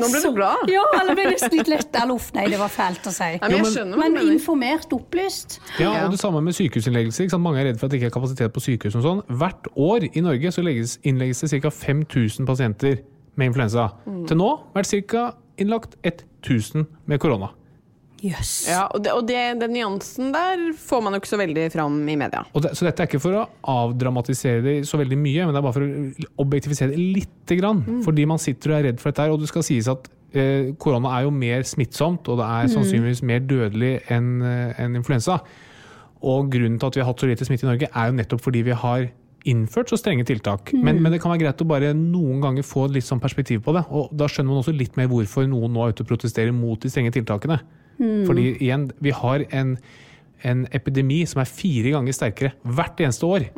[0.00, 0.70] Nå ble du glad.
[0.72, 3.30] Ja, eller ble nesten litt lett Eller uff, Nei, det var fælt å si.
[3.36, 5.58] Ja, men jeg skjønner hva Men informert, opplyst.
[5.80, 7.26] Ja, og det samme med sykehusinnleggelser.
[7.26, 7.44] Ikke sant?
[7.46, 8.96] Mange er redd for at det ikke er kapasitet på sykehus.
[9.00, 9.22] og sånn.
[9.42, 11.72] Hvert år i Norge så legges, innlegges det ca.
[11.72, 13.02] 5000 pasienter
[13.36, 13.90] med influensa.
[14.28, 15.28] Til nå vært ca.
[15.60, 17.52] innlagt 1000 med korona.
[18.24, 18.52] Jøss.
[18.70, 21.98] Ja, og, det, og det, den nyansen der får man jo ikke så veldig fram
[22.08, 22.44] i media.
[22.56, 25.60] Og det, så dette er ikke for å avdramatisere det så veldig mye, men det
[25.60, 27.84] er bare for å objektifisere det lite grann.
[28.06, 30.72] Fordi man sitter og er redd for dette her, og det skal sies at eh,
[30.80, 35.42] korona er jo mer smittsomt, og det er sannsynligvis mer dødelig enn en influensa.
[36.26, 38.44] Og grunnen til at vi har hatt så lite smitte i Norge, er jo nettopp
[38.48, 39.08] fordi vi har
[39.46, 40.72] innført så strenge tiltak.
[40.74, 43.76] Men, men det kan være greit å bare noen ganger få litt sånn perspektiv på
[43.76, 43.84] det.
[43.94, 46.80] Og da skjønner man også litt mer hvorfor noen nå er ute og protesterer mot
[46.82, 47.60] de strenge tiltakene.
[47.98, 49.76] Fordi igjen, vi har en,
[50.44, 53.48] en epidemi som er fire ganger sterkere hvert eneste år.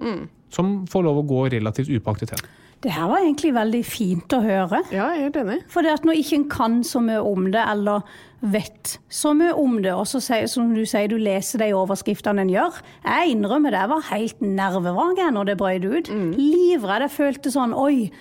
[0.55, 2.47] Som får lov å gå relativt upaktet hen.
[2.79, 4.85] Det her var egentlig veldig fint å høre.
[4.95, 5.57] Ja, jeg er enig.
[5.73, 8.07] For det at når ikke en kan så mye om det, eller
[8.39, 12.53] vet så mye om det, og så som du sier, du leser de overskriftene en
[12.53, 16.13] gjør Jeg innrømmer det, jeg var helt nervevrak når det brøt ut.
[16.39, 17.09] Livredd.
[17.09, 18.13] Jeg følte sånn Oi.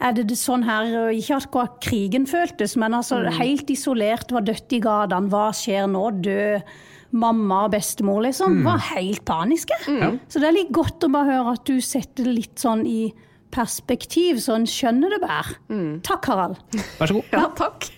[0.00, 4.80] Er det sånn her Ikke akkurat krigen føltes, men altså helt isolert, var dødt i
[4.84, 5.30] gatene.
[5.32, 6.04] Hva skjer nå?
[6.26, 6.76] Død
[7.16, 8.58] mamma og bestemor, liksom.
[8.66, 9.76] Var helt paniske.
[10.28, 13.06] Så det er litt godt å bare høre at du setter det litt sånn i
[13.56, 15.56] perspektiv, så en skjønner det bedre.
[16.06, 16.58] Takk, Harald.
[17.00, 17.32] Vær så god.
[17.32, 17.88] Ja, takk.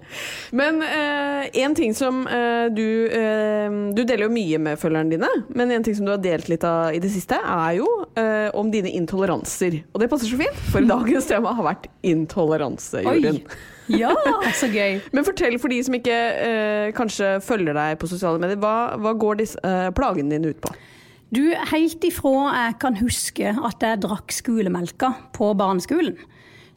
[0.60, 5.30] Men eh, en ting som eh, du eh, Du deler jo mye med følgerne dine,
[5.54, 7.86] men en ting som du har delt litt av i det siste, er jo
[8.18, 9.80] eh, om dine intoleranser.
[9.92, 13.40] Og det passer så fint, for dagens tema har vært intoleranse, Jorunn.
[13.92, 14.14] Ja,
[14.56, 14.94] så gøy.
[15.12, 19.12] Men fortell for de som ikke eh, kanskje følger deg på sosiale medier, hva, hva
[19.20, 20.72] går disse eh, plagene dine ut på?
[21.34, 21.42] Du,
[21.72, 26.18] helt ifra jeg kan huske at jeg drakk skolemelka på barneskolen,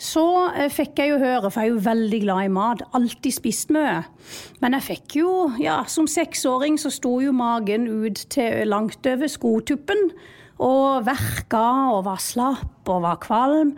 [0.02, 3.36] så eh, fikk jeg jo høre, for jeg er jo veldig glad i mat, alltid
[3.36, 4.00] spist mye.
[4.64, 9.30] Men jeg fikk jo, ja, som seksåring så sto jo magen ut til langt over
[9.30, 10.10] skotuppen,
[10.64, 13.76] og verka og var slapp og var kvalm.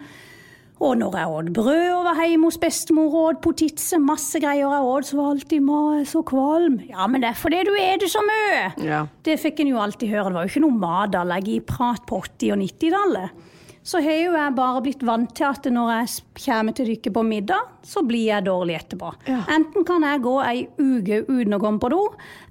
[0.79, 4.63] Og når jeg åt brød og var hjemme hos bestemor og åt potetse, masse greier
[4.63, 6.79] jeg åt, så var alltid ma så kvalm.
[6.87, 8.63] Ja, men det er fordi du er det så mye!
[8.87, 9.03] Ja.
[9.27, 10.31] Det fikk en jo alltid høre.
[10.31, 13.45] Det var jo ikke noe matallergiprat på 80- og 90-tallet.
[13.89, 16.09] Så har jo jeg bare blitt vant til at når jeg
[16.43, 19.11] kommer til dere på middag, så blir jeg dårlig etterpå.
[19.27, 19.39] Ja.
[19.55, 22.03] Enten kan jeg gå ei uke uten å komme på do,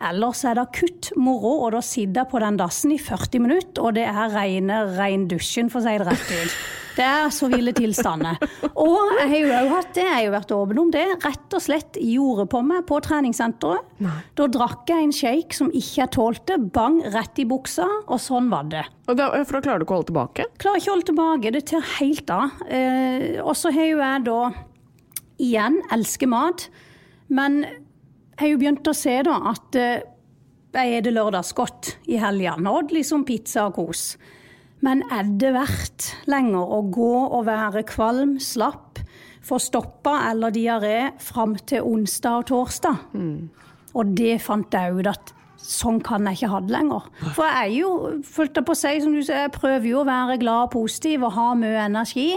[0.09, 3.45] eller så er det akutt moro, og da sitter jeg på den dassen i 40
[3.45, 6.59] minutter, og det er reine reindusjen, for å si det rett ut.
[6.99, 8.41] Det er så ville tilstander.
[8.75, 11.55] Og jeg har jo også hatt det, jeg har jo vært åpen om det, rett
[11.55, 13.93] og slett gjorde på meg på treningssenteret.
[14.39, 18.51] Da drakk jeg en shake som ikke jeg tålte, bang, rett i buksa, og sånn
[18.51, 18.85] var det.
[19.07, 20.49] Og da, for da klarer du ikke å holde tilbake?
[20.59, 22.63] Klarer ikke å holde tilbake, det tar helt av.
[22.67, 24.41] Eh, og så har jo jeg da
[25.39, 26.67] igjen elsker mat,
[27.31, 30.03] men jeg har jo begynt å se da at eh,
[30.75, 34.11] jeg er det lørdagsgodt i helgene, og liksom pizza og kos.
[34.85, 39.01] Men er det verdt lenger å gå og være kvalm, slapp,
[39.43, 43.03] få stoppa eller diaré fram til onsdag og torsdag?
[43.99, 47.07] Og det fant jeg ut at sånn kan jeg ikke ha det lenger.
[47.35, 47.91] For jeg er jo,
[48.25, 51.35] fulgt på seg, som du sier, jeg prøver jo å være glad og positiv og
[51.35, 52.31] ha mye energi,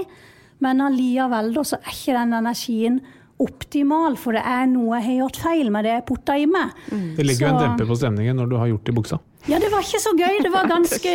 [0.62, 3.02] men allikevel da så er ikke den energien
[3.42, 6.74] optimal, for det er noe jeg har gjort feil med det jeg putta i meg.
[7.18, 9.22] Det ligger jo en demper på stemningen når du har gjort det i buksa.
[9.50, 10.36] Ja, det var ikke så gøy.
[10.46, 11.14] Det var ganske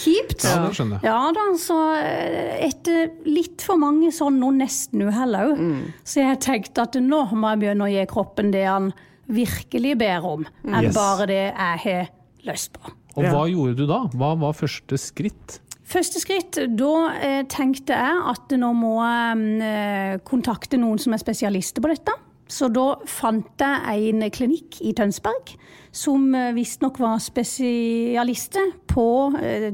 [0.00, 0.42] kjipt.
[0.42, 1.04] Ja, det skjønner jeg.
[1.06, 5.62] Ja da, så eh, etter litt for mange sånn noen nesten-uhell òg,
[6.02, 8.90] så jeg tenkte at nå må jeg begynne å gi kroppen det han
[9.30, 10.96] virkelig ber om, enn Yes.
[10.96, 12.08] bare det jeg har
[12.48, 12.90] lyst på.
[13.18, 14.00] Og hva gjorde du da?
[14.14, 15.60] Hva var første skritt?
[15.90, 21.22] Første skritt, da eh, tenkte jeg at nå må jeg eh, kontakte noen som er
[21.22, 22.14] spesialister på dette.
[22.50, 25.54] Så da fant jeg en klinikk i Tønsberg
[25.92, 29.06] som eh, visstnok var spesialister på
[29.42, 29.72] eh,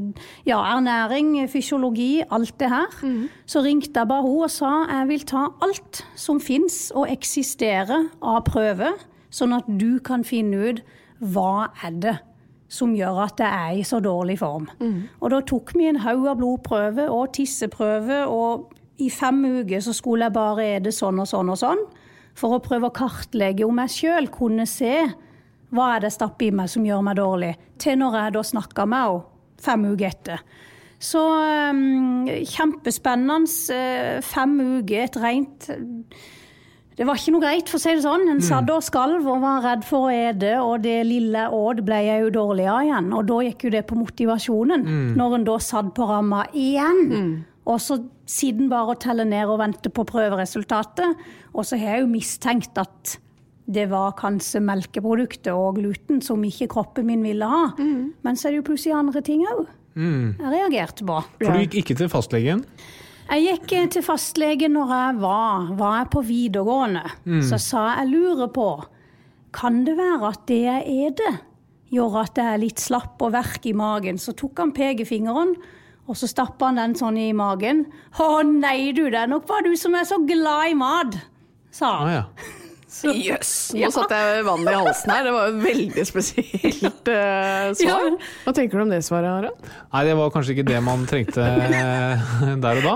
[0.49, 2.95] ja, ernæring, fysiologi, alt det her.
[3.47, 8.09] Så ringte jeg bare henne og sa jeg vil ta alt som fins og eksisterer
[8.23, 8.97] av prøver,
[9.31, 10.81] sånn at du kan finne ut
[11.21, 12.17] hva er det
[12.69, 14.67] som gjør at jeg er i så dårlig form.
[15.21, 19.93] Og da tok vi en haug av blodprøver og tisseprøver, og i fem uker så
[19.95, 21.85] skulle jeg bare ete sånn og sånn og sånn,
[22.37, 25.07] for å prøve å kartlegge om jeg sjøl kunne se
[25.75, 27.53] hva er det jeg stapper i meg som gjør meg dårlig,
[27.83, 29.35] til når jeg da snakker med henne
[29.67, 30.43] fem uker etter.
[31.01, 33.49] Så um, kjempespennende.
[33.75, 35.71] eh, Fem uker, et rent
[36.97, 38.23] det var ikke noe greit, for å si det sånn.
[38.33, 41.83] En satt og skalv og var redd for å ete, og det lille jeg åt,
[41.85, 43.11] ble jeg jo dårlig av igjen.
[43.13, 44.87] Og da gikk jo det på motivasjonen,
[45.19, 47.45] når en da satt på ramma igjen.
[47.69, 51.21] Og så siden bare å telle ned og vente på prøveresultatet.
[51.53, 53.19] Og så har jeg jo mistenkt at
[53.67, 57.65] det var kanskje melkeprodukter og gluten som ikke kroppen min ville ha.
[57.77, 59.65] Men så er det jo plutselig andre ting òg.
[59.97, 61.17] Jeg reagerte på.
[61.41, 62.63] For du gikk ikke til fastlegen.
[63.27, 67.03] Jeg gikk eh, til fastlegen når jeg var, var jeg på videregående.
[67.49, 68.67] Så sa jeg jeg lurer på
[69.57, 71.39] Kan det være at det jeg eter,
[71.91, 74.21] gjør at jeg er litt slapp og verk i magen?
[74.21, 75.57] Så tok han pekefingeren,
[76.07, 77.87] og så stappa han den sånn i magen.
[78.21, 81.17] Å nei, du, det er nok bare du som er så glad i mat,
[81.75, 82.13] sa Ah, han.
[82.15, 82.63] ja.
[83.05, 83.53] Jøss!
[83.77, 85.27] Nå satte jeg vann i halsen her.
[85.27, 88.17] Det var jo et veldig spesielt uh, svar.
[88.47, 89.69] Hva tenker du om det svaret, Harald?
[89.93, 92.25] Nei, det var kanskje ikke det man trengte eh,
[92.63, 92.95] der og da.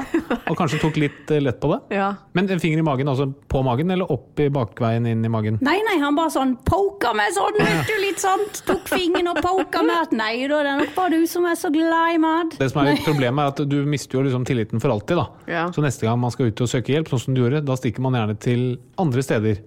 [0.50, 1.80] Og kanskje tok litt eh, lett på det.
[2.00, 2.10] Ja.
[2.36, 5.58] Men en finger i magen, altså på magen eller opp i bakveien inn i magen?
[5.64, 8.46] Nei, nei, han bare sånn poka meg sånn, vet du, litt sånn.
[8.68, 10.06] Tok fingeren og poka meg.
[10.08, 12.56] At nei da, det er nok bare du som er så glad i mat.
[12.60, 15.20] Det som er litt problemet er at Du mister jo liksom tilliten for alltid.
[15.20, 15.26] da.
[15.50, 15.66] Ja.
[15.74, 18.04] Så neste gang man skal ut og søke hjelp, sånn som du gjorde, da stikker
[18.04, 18.64] man gjerne til
[19.00, 19.60] andre steder.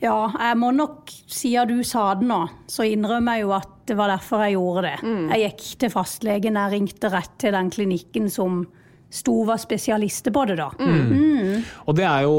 [0.00, 2.40] Ja, jeg må nok, siden du sa det nå,
[2.70, 4.96] så innrømmer jeg jo at det var derfor jeg gjorde det.
[5.34, 8.62] Jeg gikk til fastlegen, jeg ringte rett til den klinikken som
[9.10, 10.70] sto var spesialister på det da.
[11.84, 12.36] Og det er jo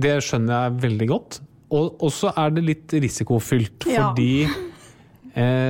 [0.00, 1.40] Det skjønner jeg veldig godt.
[1.70, 4.54] Og så er det litt risikofylt, fordi ja.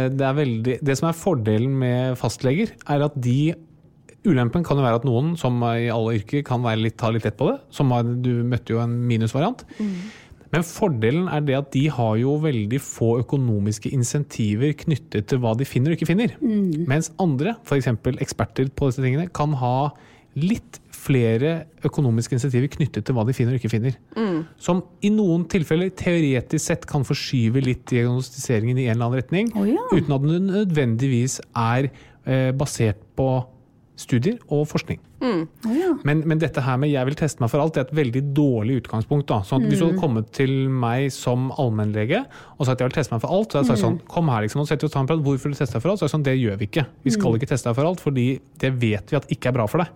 [0.09, 3.55] det er veldig Det som er fordelen med fastleger, er at de
[4.29, 7.25] Ulempen kan jo være at noen, som i alle yrker, kan være litt, ta litt
[7.25, 7.57] lett på det.
[7.73, 9.65] Som du møtte jo en minusvariant.
[10.51, 15.55] Men fordelen er det at de har jo veldig få økonomiske insentiver knyttet til hva
[15.59, 16.35] de finner og ikke finner.
[16.91, 17.91] Mens andre, f.eks.
[18.19, 19.93] eksperter på disse tingene, kan ha
[20.39, 23.97] litt flere økonomiske insentiver knyttet til hva de finner og ikke finner.
[24.61, 29.51] Som i noen tilfeller teoretisk sett kan forskyve litt diagnostiseringen i en eller annen retning,
[29.55, 29.87] oh, ja.
[29.95, 33.31] uten at den nødvendigvis er eh, basert på
[34.01, 34.99] studier og forskning.
[36.09, 38.23] Men, men dette her med 'jeg vil teste meg for alt' det er et veldig
[38.35, 39.27] dårlig utgangspunkt.
[39.29, 39.43] Da.
[39.45, 42.25] Sånn at Hvis du hadde kommet til meg som allmennlege
[42.59, 44.43] og sagt 'jeg vil teste meg for alt', så hadde jeg sagt sånn 'kom her,
[44.43, 46.05] liksom, og sett oss ta en prat, hvorfor vil du teste deg for alt?' Så
[46.05, 46.87] er det sånn, det gjør vi ikke.
[47.05, 49.67] Vi skal ikke teste deg for alt, fordi det vet vi at ikke er bra
[49.67, 49.89] for deg.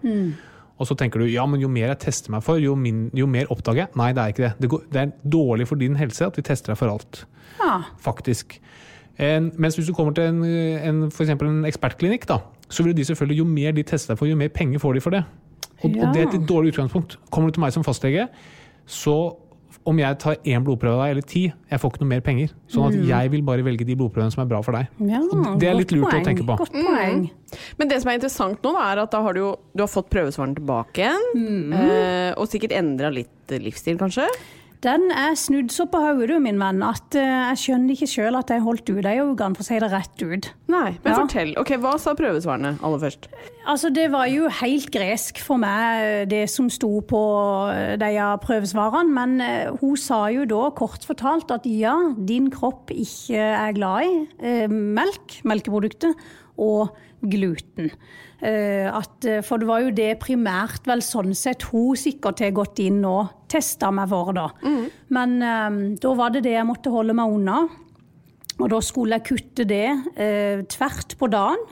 [0.79, 3.27] Og så tenker du ja, men jo mer jeg tester meg for, jo, min, jo
[3.27, 3.89] mer oppdager jeg.
[3.97, 4.55] Nei, det er ikke det.
[4.61, 7.25] Det, går, det er dårlig for din helse at vi tester deg for alt
[7.61, 7.85] Ja.
[8.03, 8.59] faktisk.
[9.17, 12.95] En, mens hvis du kommer til en, en, for eksempel en ekspertklinikk, da, så vil
[12.97, 15.25] de selvfølgelig, jo mer de tester deg for, jo mer penger får de for det.
[15.85, 16.07] Og, Ja.
[16.09, 17.17] og det er et dårlig utgangspunkt.
[17.31, 18.29] Kommer du til meg som fastlege,
[18.87, 19.37] så
[19.85, 22.49] om jeg tar én blodprøve av deg, eller ti, jeg får ikke noe mer penger.
[22.73, 24.89] Sånn at jeg vil bare velge de blodprøvene som er bra for deg.
[25.11, 25.21] Ja,
[25.61, 26.57] det er litt lurt lurt å tenke på.
[26.57, 27.31] Godt poeng.
[27.77, 30.09] Men det som er interessant nå, er at da har du jo du har fått
[30.09, 31.27] prøvesvarene tilbake igjen.
[31.35, 31.75] Mm.
[32.39, 34.25] og sikkert endra litt eh, livsstil, kanskje.
[34.85, 37.25] Den er snudd så på hodet, du, min venn, at eh,
[37.55, 40.25] jeg skjønner ikke sjøl at jeg holdt ut ei uke, for å si det rett
[40.25, 40.49] ut.
[40.69, 41.15] Nei, men Ja.
[41.23, 41.55] fortell.
[41.61, 43.29] Ok, Hva sa prøvesvarene aller først?
[43.65, 47.23] Altså, det var jo helt gresk for meg, det som sto på
[47.73, 48.13] eh, de
[48.45, 49.09] prøvesvarene.
[49.17, 54.05] Men eh, hun sa jo da kort fortalt at ja, din kropp ikke er glad
[54.05, 56.13] i eh, melk, melkeprodukter,
[56.61, 56.93] og
[57.25, 57.89] gluten.
[58.45, 62.51] Eh, at, eh, for det var jo det primært vel sånn sett hun sikkert har
[62.53, 64.51] gått inn og testa meg for, da.
[65.17, 67.63] Men eh, da var det det jeg måtte holde meg unna.
[68.61, 69.87] Og da skulle jeg kutte det
[70.21, 71.65] eh, tvert på dagen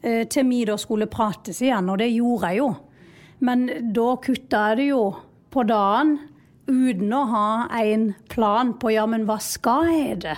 [0.00, 2.70] eh, til vi da skulle prates igjen, og det gjorde jeg jo.
[3.42, 5.02] Men da kutta jeg det jo
[5.52, 6.14] på dagen
[6.70, 7.46] uten å ha
[7.82, 10.36] en plan på ja, men hva skal jeg det?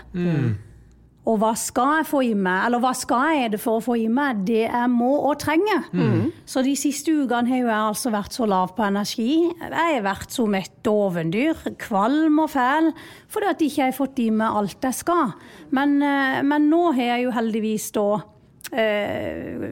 [1.24, 3.94] Og hva skal jeg få i meg, eller hva skal jeg det for å få
[3.96, 5.86] i meg det jeg må og trenger?
[6.44, 9.30] Så de siste ukene har jo jeg altså vært så lav på energi.
[9.62, 12.90] Jeg har vært som et dovendyr, kvalm og fæl,
[13.32, 15.32] fordi at jeg ikke har fått i meg alt jeg skal.
[15.72, 18.06] Men, eh, men nå har jeg jo heldigvis da
[18.72, 19.66] eh,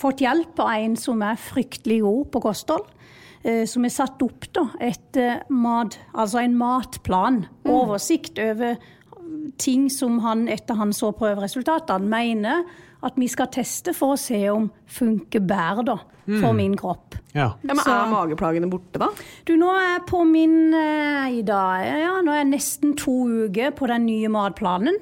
[0.00, 2.88] fått hjelp av en som er fryktelig god på kosthold.
[3.44, 8.78] eh, Som er satt opp da, et eh, mat, altså en matplan, oversikt over
[9.60, 12.64] ting som han etter han så prøveresultatene mener
[13.04, 15.96] at vi skal teste for å se om funker bedre da,
[16.40, 17.16] for min kropp.
[17.34, 17.50] Ja.
[17.66, 19.08] Ja, men Så- Er mageplagene borte, da?
[19.44, 23.14] Du, nå er jeg på min eh, i dag, ja, nå er jeg nesten to
[23.48, 24.94] uker på den nye matplanen.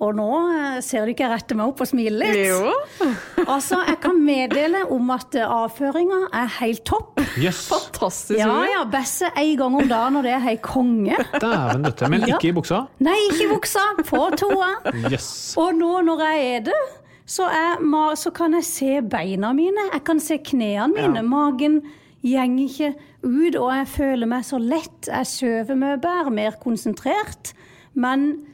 [0.00, 3.10] Og nå eh, ser du ikke jeg retter meg opp og smiler litt.
[3.44, 7.20] Altså, jeg kan meddele om at eh, avføringa er helt topp.
[7.36, 7.66] Yes.
[7.68, 8.38] Fantastisk.
[8.40, 11.18] Ja, ja, bæsje en gang om dagen, og det er helt konge.
[11.36, 12.08] dæven døtte.
[12.08, 12.38] Men Ja.
[12.38, 12.86] ikke i buksa?
[13.04, 14.72] Nei, ikke i buksa, på toa.
[15.12, 15.54] Yes.
[15.60, 16.82] Og nå når jeg er det,
[17.24, 17.84] så, er,
[18.20, 21.22] så kan jeg se beina mine, jeg kan se knærne mine.
[21.24, 21.80] Magen
[22.24, 22.94] går ikke
[23.24, 25.08] ut, og jeg føler meg så lett.
[25.08, 27.52] Jeg sover mye bedre, mer konsentrert.
[28.00, 28.44] Men,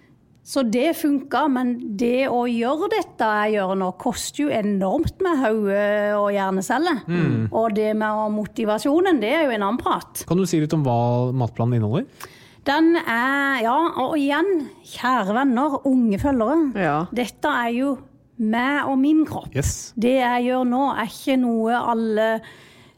[0.46, 5.38] så det funka, men det å gjøre dette jeg gjør nå, koster jo enormt med
[5.44, 5.84] hode
[6.18, 7.04] og hjerneceller.
[7.50, 10.26] Og det med motivasjonen, det er jo en annen prat.
[10.28, 10.98] Kan du si litt om hva
[11.34, 12.28] matplanen inneholder?
[12.66, 16.58] Den er Ja, og igjen, kjære venner, unge følgere.
[16.78, 16.96] Ja.
[17.14, 17.98] Dette er jo
[18.40, 19.52] meg og min kropp.
[19.56, 19.92] Yes.
[20.00, 22.28] Det jeg gjør nå, er ikke noe alle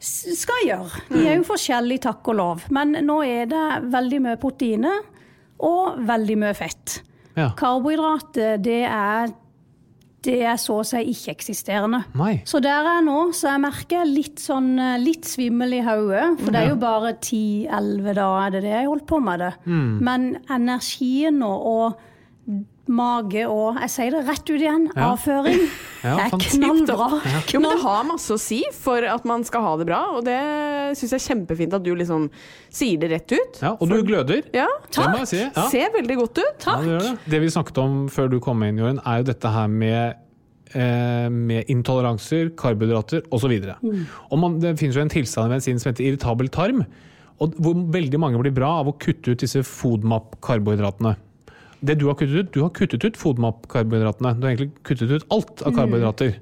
[0.03, 1.03] skal gjøre.
[1.13, 2.65] De er jo forskjellige, takk og lov.
[2.75, 4.99] Men nå er det veldig mye proteiner
[5.63, 6.99] og veldig mye fett.
[7.37, 7.53] Ja.
[7.57, 9.31] Karbohydrater, det er
[10.23, 11.99] det er så å si ikke-eksisterende.
[12.47, 16.37] Så der er jeg nå, så jeg merker litt sånn eh, litt svimmel i hodet.
[16.39, 19.51] For det er jo bare 10-11 det er det jeg holdt på med det.
[19.67, 19.89] Mm.
[20.07, 22.12] Men energien og, og
[22.91, 24.87] mage og Jeg sier det rett ut igjen.
[24.91, 25.13] Ja.
[25.13, 25.61] Avføring.
[26.03, 27.07] Ja, det er knallbra.
[27.07, 27.43] knallbra.
[27.53, 30.25] Jo, men det har masse å si for at man skal ha det bra, og
[30.27, 30.39] det
[30.99, 32.27] syns jeg er kjempefint at du liksom
[32.73, 33.61] sier det rett ut.
[33.63, 34.43] Ja, og du gløder.
[34.55, 35.39] Ja, Det må jeg si.
[35.45, 35.67] Ja.
[35.71, 36.67] Ser veldig godt ut.
[36.67, 37.15] Ja, det, det.
[37.31, 40.19] det vi snakket om før du kom inn, Jorunn, er jo dette her med,
[40.75, 43.55] eh, med intoleranser, karbohydrater osv.
[43.79, 44.03] Mm.
[44.03, 44.59] Mm.
[44.59, 46.83] Det finnes jo en tilstand i medisinen som heter irritabel tarm,
[47.39, 51.15] og hvor veldig mange blir bra av å kutte ut disse FODMAP-karbohydratene.
[51.83, 54.33] Det du har kuttet ut, du har kuttet ut FODMAP-karbohydratene.
[54.39, 56.37] Du har egentlig kuttet ut alt av karbohydrater.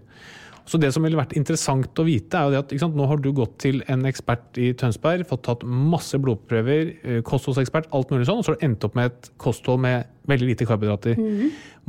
[0.70, 3.20] Så det som ville vært interessant å vite, er jo det at sant, nå har
[3.20, 8.30] du gått til en ekspert i Tønsberg, fått tatt masse blodprøver, eh, kostholdsekspert, alt mulig
[8.30, 11.18] sånn, og så har du endt opp med et kosthold med veldig lite karbohydrater.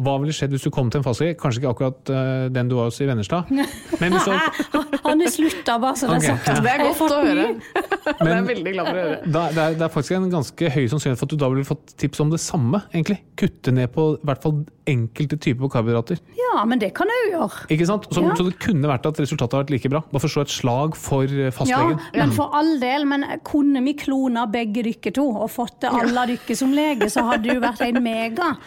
[0.03, 1.35] Hva ville skjedd hvis du kom til en fastlege?
[1.37, 5.21] Kanskje ikke akkurat uh, den du var hos i Vennerstad, men hvis du hadde Han
[5.21, 6.47] er slutta, bare så det er sagt.
[6.49, 6.61] ja.
[6.65, 7.47] Det er godt å høre.
[7.53, 9.19] Men, Det er veldig glad for å høre.
[9.35, 11.67] da, det, er, det er faktisk en ganske høy sannsynlighet for at du da ville
[11.69, 12.81] fått tips om det samme.
[12.95, 13.19] egentlig.
[13.43, 16.23] Kutte ned på i hvert fall enkelte typer karbohydrater.
[16.39, 17.67] Ja, men det kan jeg jo gjøre.
[17.77, 18.09] Ikke sant?
[18.15, 18.33] Så, Ja.
[18.39, 20.01] så det kunne vært at resultatet hadde vært like bra.
[20.15, 22.01] Bare for å slå et slag for fastlegen.
[22.17, 25.93] Ja, men for all del, men kunne vi klona begge dere to og fått det
[25.93, 28.22] alle dere som lege, så hadde du vært en mega.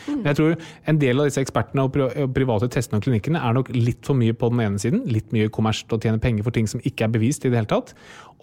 [0.08, 0.56] Men Jeg tror
[0.92, 1.96] en del av disse ekspertene og
[2.36, 5.06] private testene og klinikkene er nok litt for mye på den ene siden.
[5.12, 7.72] Litt mye kommersielt å tjene penger for ting som ikke er bevist i det hele
[7.72, 7.96] tatt.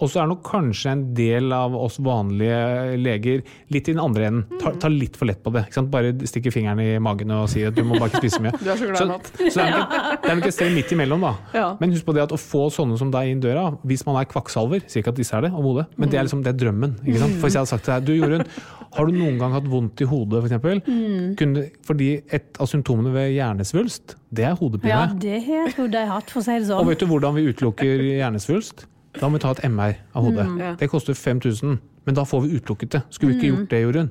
[0.03, 4.25] Og så er nok kanskje en del av oss vanlige leger litt i den andre
[4.31, 4.59] enden.
[4.59, 5.67] Tar ta litt for lett på det.
[5.93, 8.51] Bare stikke fingeren i magen og si at du må bare ikke spise mye.
[8.63, 9.31] Du er så glad i mat.
[9.39, 11.33] så det er nok et- er nok et sted midt imellom, da.
[11.61, 11.67] Ja.
[11.79, 14.27] Men husk på det at å få sånne som deg inn døra, hvis man er
[14.33, 16.59] kvakksalver, sier ikke at disse er det, om hodet, men det er liksom det er
[16.65, 16.97] drømmen.
[17.05, 17.37] Ikke sant?
[17.39, 18.47] For hvis jeg hadde sagt til deg, du Jorunn,
[18.93, 20.89] har du noen gang hatt vondt i hodet f.eks.?
[20.89, 21.35] Mm.
[21.39, 24.91] Kunne, fordi et av symptomene ved hjernesvulst, det er hodepine.
[24.93, 26.91] Ja, det har jeg hatt, for å si det Og sånn.
[26.91, 28.87] vet du hvordan vi utelukker hjernesvulst?
[29.21, 30.47] Da må vi ta et MR av hodet.
[30.49, 30.61] Mm.
[30.61, 30.75] Ja.
[30.81, 33.03] Det koster 5000, men da får vi utelukket det.
[33.11, 34.11] Skulle vi ikke gjort det, Jorunn?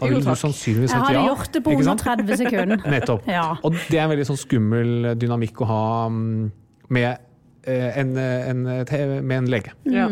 [0.00, 1.26] Da ville du sannsynligvis Jeg sagt hadde ja.
[1.28, 2.26] gjort det på ikke under sant?
[2.26, 2.86] 30 sekunder.
[2.94, 3.28] Nettopp.
[3.28, 3.44] Ja.
[3.62, 6.50] Og det er en veldig sånn skummel dynamikk å ha mm,
[6.96, 7.28] med,
[7.64, 9.76] eh, en, en, med en lege.
[9.86, 10.08] Ja.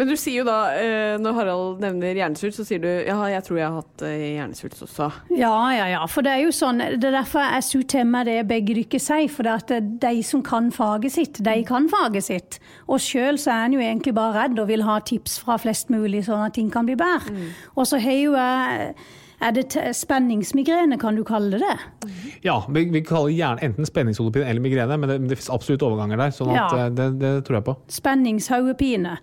[0.00, 3.44] Men du sier jo da, eh, når Harald nevner hjernesvulst, så sier du ja, jeg
[3.44, 5.08] tror jeg har hatt hjernesult hjernesvulst også.
[5.36, 6.00] Ja, ja, ja.
[6.08, 9.28] For det er jo sånn, det er derfor jeg til meg det begge dere sier.
[9.28, 12.60] For det at de som kan faget sitt, de kan faget sitt.
[12.88, 15.92] Og sjøl så er en jo egentlig bare redd og vil ha tips fra flest
[15.92, 17.36] mulig, sånn at ting kan bli bedre.
[17.76, 18.94] Og så har jo jeg
[19.40, 22.10] Er det spenningsmigrene, kan du kalle det det?
[22.44, 26.20] Ja, vi, vi kaller gjerne enten spenningshodepine eller migrene, men det, det finnes absolutt overganger
[26.20, 26.34] der.
[26.36, 26.82] sånn at Ja.
[26.86, 27.76] eh, det, det tror jeg på.
[27.88, 29.14] Spenningshodepine.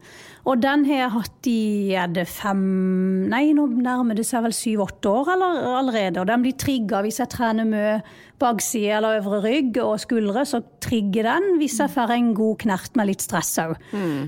[0.48, 1.60] Og den har jeg hatt i
[2.00, 2.62] er det fem
[3.28, 6.22] Nei, nå nærmer det seg vel syv-åtte år eller, allerede.
[6.24, 7.98] Og den blir trigga hvis jeg trener mye
[8.40, 10.46] bakside eller øvre rygg og skuldre.
[10.48, 13.76] Så trigger den hvis jeg får en god knert med litt stress òg.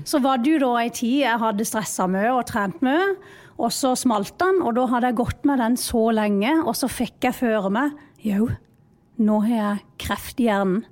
[0.04, 3.14] Så var det jo da ei tid jeg hadde stressa mye og trent mye.
[3.60, 6.88] Og så smalt den, og da hadde jeg gått med den så lenge, og så
[6.88, 8.48] fikk jeg føre meg Jau,
[9.20, 10.82] nå har jeg kreft i hjernen.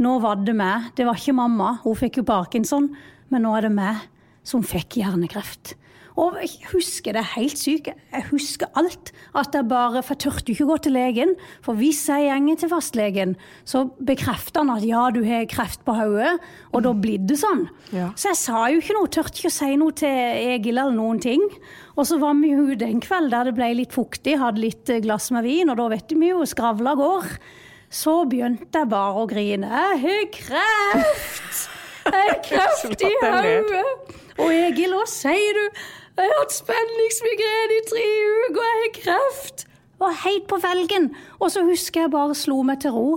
[0.00, 0.90] Nå var det meg.
[0.96, 2.86] Det var ikke mamma, hun fikk jo parkinson.
[3.28, 4.00] Men nå er det meg
[4.48, 5.74] som fikk hjernekreft.
[6.18, 7.90] Og jeg husker det er helt sykt.
[8.10, 9.12] Jeg husker alt.
[9.36, 11.34] At jeg bare For jeg turte ikke gå til legen.
[11.64, 15.94] For hvis jeg gjenger til fastlegen, så bekrefter han at ja, du har kreft på
[15.96, 16.36] hodet,
[16.74, 17.66] og da blir det sånn.
[17.94, 18.10] Ja.
[18.18, 21.22] Så jeg sa jo ikke noe, turte ikke å si noe til Egil eller noen
[21.22, 21.44] ting.
[21.96, 24.90] Og så var vi jo ute en kveld der det ble litt fuktig, hadde litt
[24.90, 27.28] eh, glass med vin, og da vet vi jo, skravla går.
[27.90, 29.66] Så begynte jeg bare å grine.
[29.66, 31.64] Jeg har kreft!
[32.06, 34.18] Jeg har kreft i hodet!
[34.40, 35.80] Og Egil, hva sier du?
[36.20, 38.06] Jeg har hatt spenningsmigrene i tre
[38.44, 39.66] uker, og jeg har kreft!
[39.66, 41.10] Det var helt på felgen.
[41.40, 43.08] Og så husker jeg bare slo meg til ro.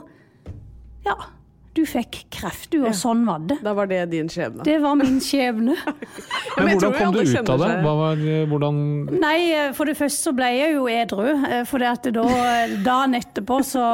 [1.05, 1.15] Ja,
[1.75, 3.57] du fikk kreft, du, og sånn var det.
[3.65, 4.63] Da var det din skjebne.
[4.67, 5.75] Det var min skjebne.
[6.57, 7.69] Men men hvordan kom du ut av det?
[7.83, 8.81] Hva var, eh, hvordan
[9.23, 11.23] Nei, eh, for det første så ble jeg jo edru.
[11.47, 12.25] eh, For det at da,
[12.85, 13.85] dagen etterpå så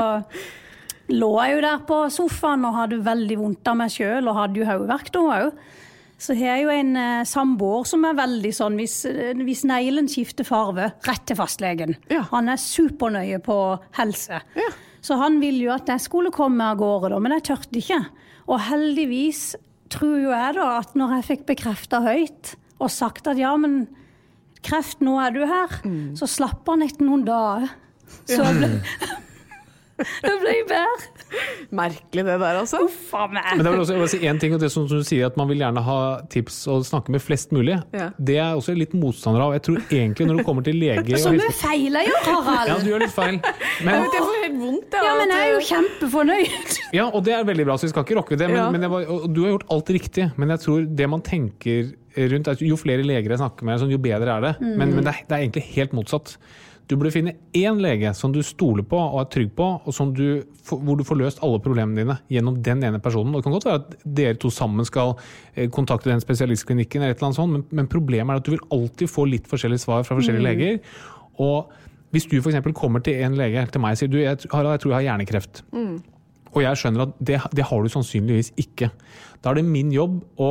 [1.10, 4.60] lå jeg jo der på sofaen og hadde veldig vondt av meg sjøl og hadde
[4.62, 5.62] jo hodeverk da òg.
[6.20, 10.10] Så har jeg jo en eh, samboer som er veldig sånn hvis, eh, hvis neglen
[10.12, 11.96] skifter farve, rett til fastlegen.
[12.12, 12.26] Ja.
[12.34, 13.56] Han er supernøye på
[13.96, 14.42] helse.
[15.00, 18.02] Så han ville jo at jeg skulle komme av gårde, da, men jeg tørte ikke.
[18.52, 19.54] Og heldigvis
[19.90, 23.86] tror jo jeg da at når jeg fikk bekrefta høyt og sagt at ja, men
[24.66, 25.80] kreft, nå er du her,
[26.20, 27.72] så slapp han etter noen dager.
[28.28, 28.70] Så ble,
[30.24, 31.04] Det jeg bær.
[31.76, 32.80] Merkelig det der, altså.
[32.86, 33.46] Uff a meg.
[33.58, 35.38] Men det er også, jeg vil si en ting, og det som du sier, at
[35.40, 35.98] man vil gjerne ha
[36.34, 37.76] tips og snakke med flest mulig.
[37.94, 38.10] Ja.
[38.18, 39.54] Det er jeg også litt motstander av.
[39.58, 42.72] Jeg tror egentlig når du kommer til lege og Så vi feiler jo, Harald.
[42.72, 43.38] Ja, du gjør litt feil.
[43.40, 44.98] Jeg Men, det får helt vondt.
[45.00, 46.80] Ja, men jeg er jo kjempefornøyd.
[46.98, 48.50] ja, og det er veldig bra, så vi skal ikke rokke ved det.
[48.54, 48.70] Men, Ja.
[48.74, 50.32] men jeg var, og du har gjort alt riktig.
[50.38, 53.80] Men jeg tror det man tenker rundt er at Jo flere leger jeg snakker med,
[53.80, 54.54] sånn, jo bedre er det.
[54.62, 56.34] Men, men det, er, det er egentlig helt motsatt.
[56.90, 60.10] Du burde finne én lege som du stoler på og er trygg på, og som
[60.16, 63.36] du, hvor du får løst alle problemene dine gjennom den ene personen.
[63.36, 65.14] Det kan godt være at dere to sammen skal
[65.54, 68.56] eh, kontakte den spesialistklinikken, eller et eller annet sånt, men, men problemet er at du
[68.56, 70.82] vil alltid få litt forskjellige svar fra forskjellige leger.
[71.38, 71.70] Og
[72.10, 72.58] hvis du f.eks.
[72.74, 75.08] kommer til en lege til meg og sier du, jeg, Harald, jeg tror jeg har
[75.12, 75.62] hjernekreft.
[76.50, 78.90] Og jeg skjønner at det, det har du sannsynligvis ikke.
[79.44, 80.50] Da er det min jobb å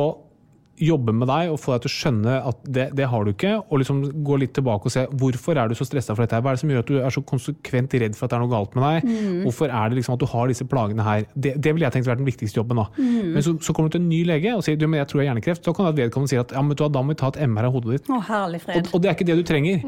[0.79, 3.55] jobbe med deg og få deg til å skjønne at det, det har du ikke,
[3.61, 6.37] og liksom gå litt tilbake og se hvorfor er du så stressa for dette.
[6.37, 6.43] her?
[6.45, 8.43] Hva er det som gjør at du er så konsekvent redd for at det er
[8.45, 9.11] noe galt med deg?
[9.45, 11.25] Hvorfor er det liksom at du har disse plagene her?
[11.35, 12.81] Det, det ville jeg tenkt vært den viktigste jobben.
[12.81, 12.87] da.
[12.99, 15.21] Men så, så kommer du til en ny lege og sier du, men jeg tror
[15.21, 15.65] jeg har hjernekreft.
[15.65, 17.69] Så kan det vedkommende si at ja, men du da må vi ta et MR
[17.69, 18.09] av hodet ditt.
[18.09, 18.79] Å, herlig fred.
[18.79, 19.83] Og, og det er ikke det du trenger.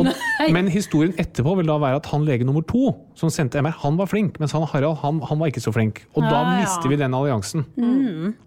[0.00, 0.10] Og,
[0.56, 3.98] men historien etterpå vil da være at han lege nummer to som sendte MR, han
[4.00, 6.02] var flink, mens han Harald han, han var ikke så flink.
[6.16, 6.92] Og da mister ja.
[6.92, 7.66] vi den alliansen.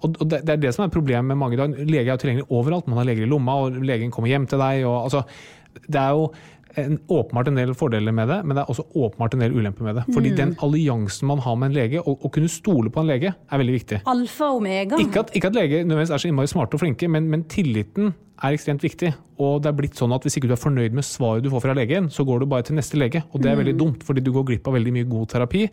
[0.01, 1.75] Og, og det, det er det som er problemet med mange i dag.
[1.89, 2.89] Lege er jo tilgjengelig overalt.
[2.89, 4.84] Man har leger i lomma, og legen kommer hjem til deg.
[4.88, 5.23] Og, altså,
[5.88, 6.27] det er jo
[6.81, 9.88] en, åpenbart en del fordeler med det, men det er også åpenbart en del ulemper
[9.88, 10.05] med det.
[10.13, 13.61] Fordi den alliansen man har med en lege, å kunne stole på en lege, er
[13.61, 14.01] veldig viktig.
[14.09, 14.99] Alfa og omega.
[15.01, 18.13] Ikke at, ikke at leger nødvendigvis er så innmari smarte og flinke, men, men tilliten
[18.43, 19.13] er ekstremt viktig.
[19.43, 21.65] Og det er blitt sånn at hvis ikke du er fornøyd med svaret du får
[21.67, 23.23] fra legen, så går du bare til neste lege.
[23.31, 25.65] Og det er veldig dumt, fordi du går glipp av veldig mye god terapi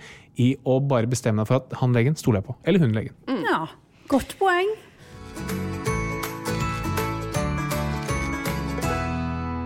[0.44, 2.58] i å bare bestemme deg for at han legen stoler jeg på.
[2.68, 3.16] Eller hun legen.
[3.48, 3.64] Ja,
[4.12, 4.74] godt poeng.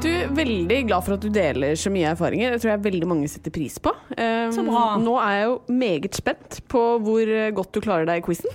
[0.05, 2.53] Du, Veldig glad for at du deler så mye erfaringer.
[2.53, 3.93] Det tror jeg veldig mange setter pris på.
[4.19, 4.83] Um, Så bra.
[5.01, 8.53] Nå er jeg jo meget spent på hvor godt du klarer deg i quizen.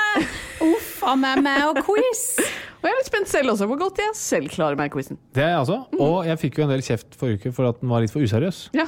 [0.68, 2.26] Uff a meg, meg og quiz.
[2.84, 5.16] Og jeg er litt spent selv også hvor godt jeg selv klarer meg i quizen.
[5.32, 5.78] Det er jeg altså.
[6.04, 8.20] Og jeg fikk jo en del kjeft forrige uke for at den var litt for
[8.20, 8.58] useriøs.
[8.76, 8.84] Ja.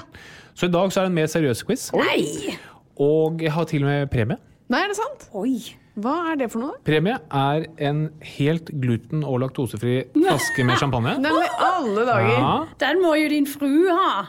[0.52, 1.86] Så i dag så er det en mer seriøs quiz.
[1.96, 2.58] Nei!
[3.00, 4.36] Og jeg har til og med premie.
[4.68, 5.30] Nei, er det sant?
[5.32, 5.54] Oi.
[5.96, 6.74] Hva er det for noe?
[6.84, 8.00] Premie er en
[8.36, 11.14] helt gluten- og laktosefri flaske med champagne.
[11.24, 12.34] Nei, men i alle dager!
[12.36, 12.50] Ja,
[12.82, 14.26] Den må jo din fru ha.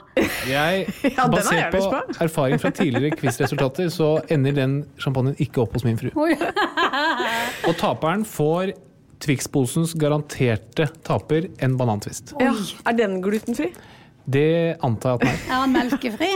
[0.48, 2.02] jeg, Ja, den har basert på på.
[2.24, 6.10] erfaring fra tidligere quizresultater, så ender den champagnen ikke opp hos min fru.
[6.16, 6.38] Oi.
[7.68, 8.72] Og taperen får
[9.24, 12.36] Twix-posens garanterte taper, en banantvist.
[12.40, 12.52] Ja,
[12.86, 13.72] er den glutenfri?
[14.28, 15.44] Det antar jeg at den er.
[15.48, 16.30] Er han melkefri?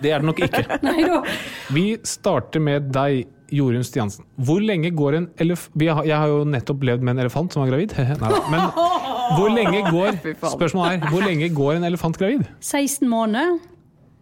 [0.00, 0.62] Det er den nok ikke.
[0.86, 1.18] Nei da.
[1.74, 3.24] Vi starter med deg,
[3.54, 4.26] Jorunn Stiansen.
[4.36, 5.68] Hvor lenge går en elef...
[5.78, 7.94] Jeg har jo nettopp levd med en elefant som var gravid.
[8.22, 8.32] Nei.
[8.52, 8.66] Men
[9.38, 10.18] hvor lenge går
[10.56, 12.44] Spørsmålet er, hvor lenge går en elefant gravid?
[12.60, 13.58] 16 måneder.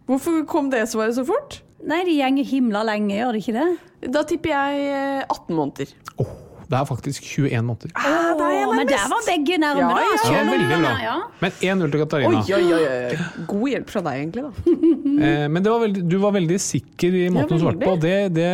[0.09, 1.61] Hvorfor kom det svaret så fort?
[1.83, 4.11] Nei, de gjenger himla lenge, gjør de ikke det?
[4.13, 5.91] Da tipper jeg eh, 18 måneder.
[6.23, 6.33] Åh,
[6.73, 7.93] det er faktisk 21 måneder.
[7.95, 10.39] Ah, der er men der var begge nærme, Ja, ja.
[10.41, 10.93] Om veldig bra.
[11.03, 11.15] Ja.
[11.43, 12.39] Men 1-0 til Katarina.
[12.41, 13.17] oi, oi, oi.
[13.51, 14.43] God hjelp fra deg, egentlig.
[14.47, 14.69] da.
[15.13, 17.93] Eh, Men det var veldig, du var veldig sikker i måten du svarte på.
[18.01, 18.47] Det, det,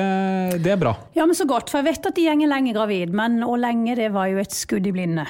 [0.66, 0.94] det er bra.
[1.16, 3.96] ja, men så godt, for jeg vet at de gjenger lenge gravid, men hvor lenge,
[3.96, 5.24] det var jo et skudd i blinde.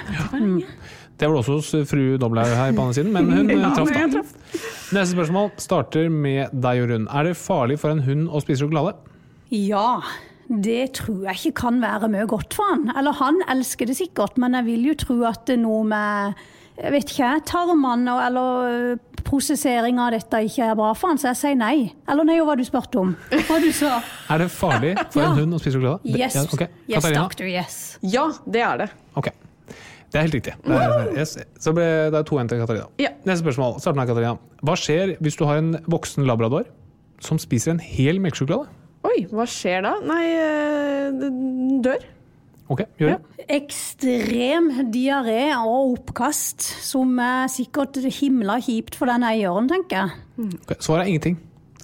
[1.20, 3.70] Det var det også hos fru Doblaug her på andre siden, men hun eh, Ja,
[3.76, 4.24] traff da.
[4.96, 7.06] Neste spørsmål starter med deg, Jorunn.
[7.12, 8.96] Er det farlig for en hund å spise sjokolade?
[9.54, 10.00] Ja,
[10.50, 12.88] det tror jeg ikke kan være mye godt for han.
[12.98, 16.34] Eller han elsker det sikkert, men jeg vil jo tro at det er noe med
[16.80, 21.34] jeg vet ikke, tarmene eller øh, prosessering av dette ikke er bra for han, så
[21.34, 21.90] jeg sier nei.
[22.08, 23.10] Eller nei, hva du spurte om?
[23.50, 23.98] Hva du sa?
[24.32, 25.34] Er det farlig for Ja.
[25.34, 26.00] en hund å spise sjokolade?
[26.08, 26.70] Det- Yes, ja, okay.
[26.88, 27.76] yes doctor, yes.
[28.02, 28.90] Ja, det er det.
[29.20, 29.28] Ok.
[30.10, 30.56] Det er helt riktig.
[30.64, 31.36] Det er, yes.
[31.62, 31.84] Så ble
[32.16, 32.88] det er 2-1 til Katarina.
[32.98, 33.12] Ja.
[33.28, 33.76] Neste spørsmål.
[33.84, 34.38] Start med Katarina.
[34.66, 36.64] Hva skjer hvis du har en voksen labrador
[37.22, 38.72] som spiser en hel melkesjokolade?
[39.08, 39.94] Oi, hva skjer da?
[40.04, 42.04] Nei, eh, den dør.
[42.70, 43.46] Ok, gjør det.
[43.50, 50.52] Ekstrem diaré og oppkast, som er sikkert himla kjipt for den eieren, tenker jeg.
[50.62, 51.40] Okay, Svaret er ingenting.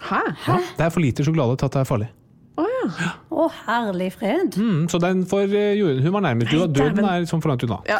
[0.06, 0.22] Hæ?
[0.46, 2.12] Ja, det er for lite sjokolade til at det er farlig.
[2.56, 3.10] Å ja.
[3.36, 4.56] Å, herlig fred.
[4.56, 6.54] Mm, så den for eh, Jorunn, hun var nærmest.
[6.54, 7.82] Du, Nei, døden er liksom for langt unna.
[7.90, 8.00] ja.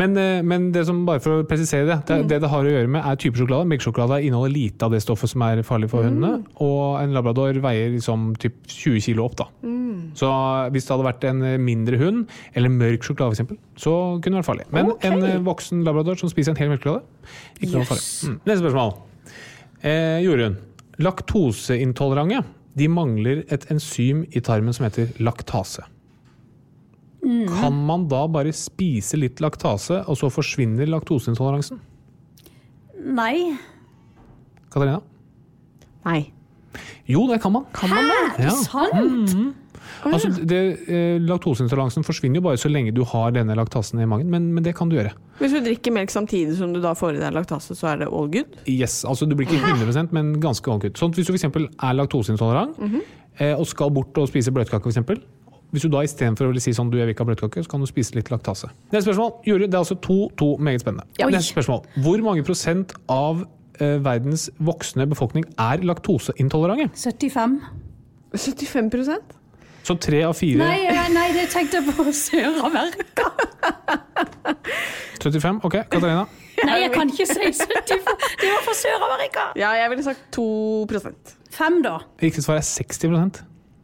[0.00, 2.72] Men, eh, men det som, bare for å presisere det, det, det det har å
[2.72, 3.68] gjøre med er type sjokolade.
[3.70, 6.42] Melkesjokolade inneholder lite av det stoffet som er farlig for hundene.
[6.64, 9.38] Og en labrador veier liksom typ 20 kilo opp.
[9.44, 9.48] da.
[10.18, 10.28] Så
[10.74, 12.24] hvis det hadde vært en eh, mindre hund,
[12.58, 14.66] eller mørk sjokolade f.eks., så kunne det vært farlig.
[14.74, 15.14] Men okay.
[15.14, 17.30] en voksen labrador som spiser en hel melkesjokolade,
[17.60, 18.08] ikke noe farlig.
[18.26, 18.36] Mm.
[18.50, 18.92] Neste spørsmål.
[19.82, 20.58] Eh, Jorunn.
[21.02, 22.42] Laktoseintolerante
[22.78, 25.84] de mangler et enzym i tarmen som heter laktase.
[27.22, 31.78] Kan man da bare spise litt laktase, og så forsvinner laktoseintoleransen?
[33.14, 33.52] Nei.
[34.72, 35.00] Katarina?
[36.06, 36.32] Nei.
[37.06, 37.66] Jo, det kan man.
[37.76, 37.86] Hæ?
[37.92, 38.50] Er det Ja.
[38.50, 39.56] sant?
[40.08, 44.30] Altså, det, eh, laktoseintoleransen forsvinner jo bare så lenge du har denne laktasen i magen,
[44.32, 45.12] men, men det kan du gjøre.
[45.38, 48.08] Hvis du drikker melk samtidig som du da får i deg laktase, så er det
[48.10, 48.56] all good?
[48.66, 50.98] Yes, altså Du blir ikke 100% men ganske allkutt.
[50.98, 51.46] Sånn, hvis du f.eks.
[51.46, 53.54] er laktoseintolerant -hmm.
[53.54, 55.20] og skal bort og spise bløtkake, f.eks.
[55.70, 57.80] hvis du da istedenfor å si sånn du jeg vil ikke ha bløtkake, så kan
[57.80, 58.68] du spise litt laktase.
[58.92, 59.32] Neste spørsmål.
[59.46, 61.06] Juri, det er altså to-to meget spennende.
[61.24, 61.30] Oi.
[61.30, 61.86] Neste spørsmål.
[61.96, 63.46] Hvor mange prosent av
[63.80, 66.90] eh, verdens voksne befolkning er laktoseintolerante?
[66.96, 67.60] 75.
[68.34, 69.41] 75
[69.82, 73.30] Så tre av fire Nei, nei, det tenkte jeg på Sør-Amerika.
[75.22, 75.60] 75?
[75.66, 76.26] Ok, Katarina.
[76.68, 78.04] Nei, jeg kan ikke si 75.
[78.42, 79.48] Det var for Sør-Amerika.
[79.58, 80.46] Ja, jeg ville sagt 2
[81.52, 81.98] Fem, da.
[82.22, 83.42] Riktig svar er 60%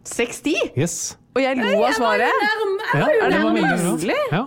[0.08, 0.54] 60?
[0.78, 1.18] Yes.
[1.36, 2.30] Og jeg lo av svaret.
[2.94, 4.08] Er jeg var det jo nærmest.
[4.32, 4.46] Ja.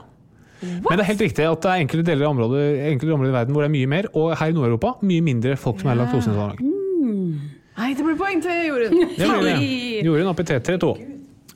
[0.62, 3.36] Men det er helt riktig at det er enkelte deler av området, enkelte områder i
[3.36, 5.97] verden hvor det er mye mer, og her i Nord-Europa mye mindre folk som er
[6.02, 6.68] laktoseintolerante.
[7.82, 8.99] Nei, det blir poeng til Jorunn.
[9.16, 9.56] Det blir det.
[10.06, 10.91] Jorunn opp i 3-2.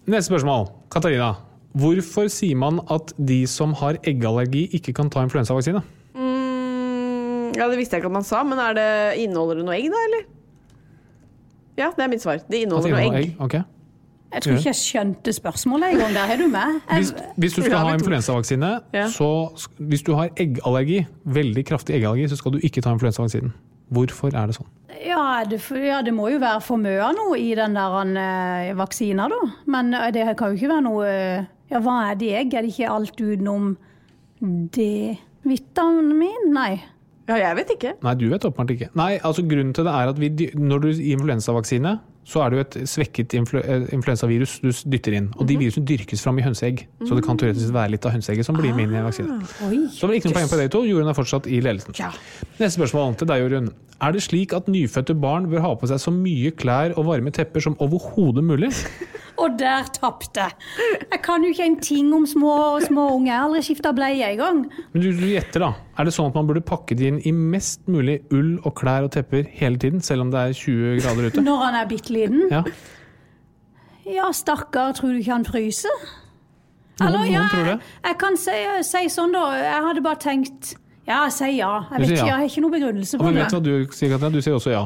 [0.08, 0.68] Neste spørsmål.
[0.94, 1.34] Katarina.
[1.76, 5.82] Hvorfor sier man at de som har eggallergi, ikke kan ta influensavaksine?
[6.16, 8.90] Mm, ja, det visste jeg ikke at man sa, men er det,
[9.26, 10.28] inneholder det noe egg, da, eller?
[11.76, 12.40] Ja, det er mitt svar.
[12.48, 13.26] Det inneholder det noe egg.
[13.34, 13.42] egg?
[13.44, 13.66] Okay.
[14.36, 16.14] Jeg tror ikke jeg skjønte spørsmålet engang.
[16.16, 16.80] Der er du med.
[16.92, 19.06] Hvis, hvis du skal ha influensavaksine, Ja.
[19.12, 19.28] så
[19.80, 23.54] hvis du har eggallergi, veldig kraftig eggallergi, så skal du ikke ta influensavaksinen.
[23.94, 24.72] Hvorfor er det sånn?
[25.06, 28.72] ja, det, ja, det må jo være for mye av noe i den der uh,
[28.80, 29.42] vaksina, da.
[29.72, 32.50] Men eh, det kan jo ikke være noe eh, Ja, hva er det jeg?
[32.54, 33.72] Er det ikke alt utenom
[34.76, 36.52] D-vitamin?
[36.54, 36.74] Nei.
[37.26, 37.96] Ja, jeg vet ikke.
[38.06, 38.92] Nei, du vet åpenbart ikke.
[39.00, 41.96] Nei, altså Grunnen til det er at vi, når du gir influensavaksine,
[42.26, 45.28] så er det jo et svekket influ eh, influensavirus du dytter inn.
[45.38, 48.48] Og de virusene dyrkes fram i hønseegg, så det kan teoretisk være litt av hønseegget
[48.48, 49.40] som blir med inn i en vaksine.
[49.68, 49.84] Oi.
[49.94, 50.82] Så det blir ikke noe poeng på dere to.
[50.90, 51.98] Jorunn er fortsatt i ledelsen.
[52.58, 53.70] Neste spørsmål til deg, Jorunn.
[54.04, 57.32] Er det slik at nyfødte barn bør ha på seg så mye klær og varme
[57.36, 58.74] tepper som overhodet mulig?
[59.42, 60.54] Og der tapte jeg.
[61.12, 63.32] Jeg kan jo ikke en ting om små, små unger.
[63.32, 64.62] Jeg har aldri skifta bleie engang.
[64.94, 65.72] Men du, du gjetter, da.
[65.98, 69.06] Er det sånn at man burde pakke det inn i mest mulig ull og klær
[69.08, 71.44] og tepper hele tiden, selv om det er 20 grader ute?
[71.46, 72.42] Når han er bitte liten.
[72.52, 72.64] Ja.
[74.06, 75.96] Ja, stakkar, tror du ikke han fryser?
[77.00, 77.78] Noen, Eller, ja, noen tror det.
[78.06, 79.46] Jeg kan si, si sånn, da.
[79.60, 80.76] Jeg hadde bare tenkt
[81.08, 81.72] Ja, si ja.
[81.92, 82.26] Jeg, vet ikke, ja.
[82.26, 83.42] jeg har ikke noe begrunnelse Og på vi det.
[83.44, 84.30] vet hva du sier, Katja.
[84.36, 84.84] Du sier også ja.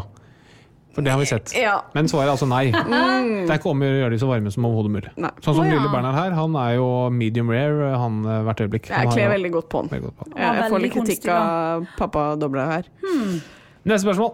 [0.96, 1.54] For det har vi sett.
[1.56, 1.76] Ja.
[1.94, 2.64] Men svaret er altså nei.
[3.46, 5.14] Det er ikke om å gjøre de så varme som overhodet mulig.
[5.22, 5.32] Nei.
[5.46, 5.78] Sånn som oh, ja.
[5.78, 8.90] lille Bernhard her, han er jo medium rare han eh, hvert øyeblikk.
[8.92, 10.04] Han Jeg kler jo- veldig godt på han.
[10.08, 10.30] godt på.
[10.34, 12.92] Jeg, jeg får litt kritikk av pappa Dobla her.
[13.06, 14.34] Neste spørsmål.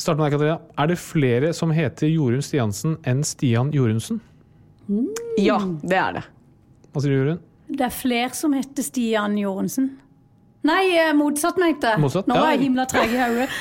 [0.00, 0.58] Start med deg, Katarina.
[0.80, 4.22] Er det flere som heter Jorunn Stiansen enn Stian Jorunsen?
[5.38, 6.22] Ja, det er det.
[6.90, 7.42] Hva sier du, Jorunn?
[7.70, 9.92] Det er flere som heter Stian Jorensen.
[10.62, 12.00] Nei, eh, motsatt, mente jeg.
[12.02, 12.26] Motsatt?
[12.28, 12.40] Nå Ja.
[12.44, 13.48] var jeg himla treg i hodet.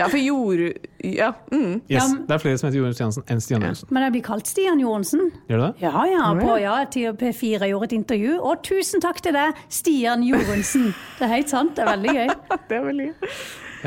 [0.00, 0.60] Ja, for jord...
[1.04, 1.32] Ja.
[1.52, 1.82] Mm.
[1.90, 3.88] Yes, Det er flere som heter Jorunn Stiansen enn Stian Jorunsen.
[3.92, 5.26] Men jeg blir kalt Stian Johnsen.
[5.50, 5.82] Gjør du det?
[5.84, 6.30] Ja, ja.
[6.38, 8.38] På ja, til P4 gjorde et intervju.
[8.40, 10.88] Og tusen takk til deg, Stian Jorunsen.
[11.18, 11.74] Det er helt sant.
[11.76, 12.32] Det er veldig gøy.
[12.70, 13.30] Det er veldig gøy.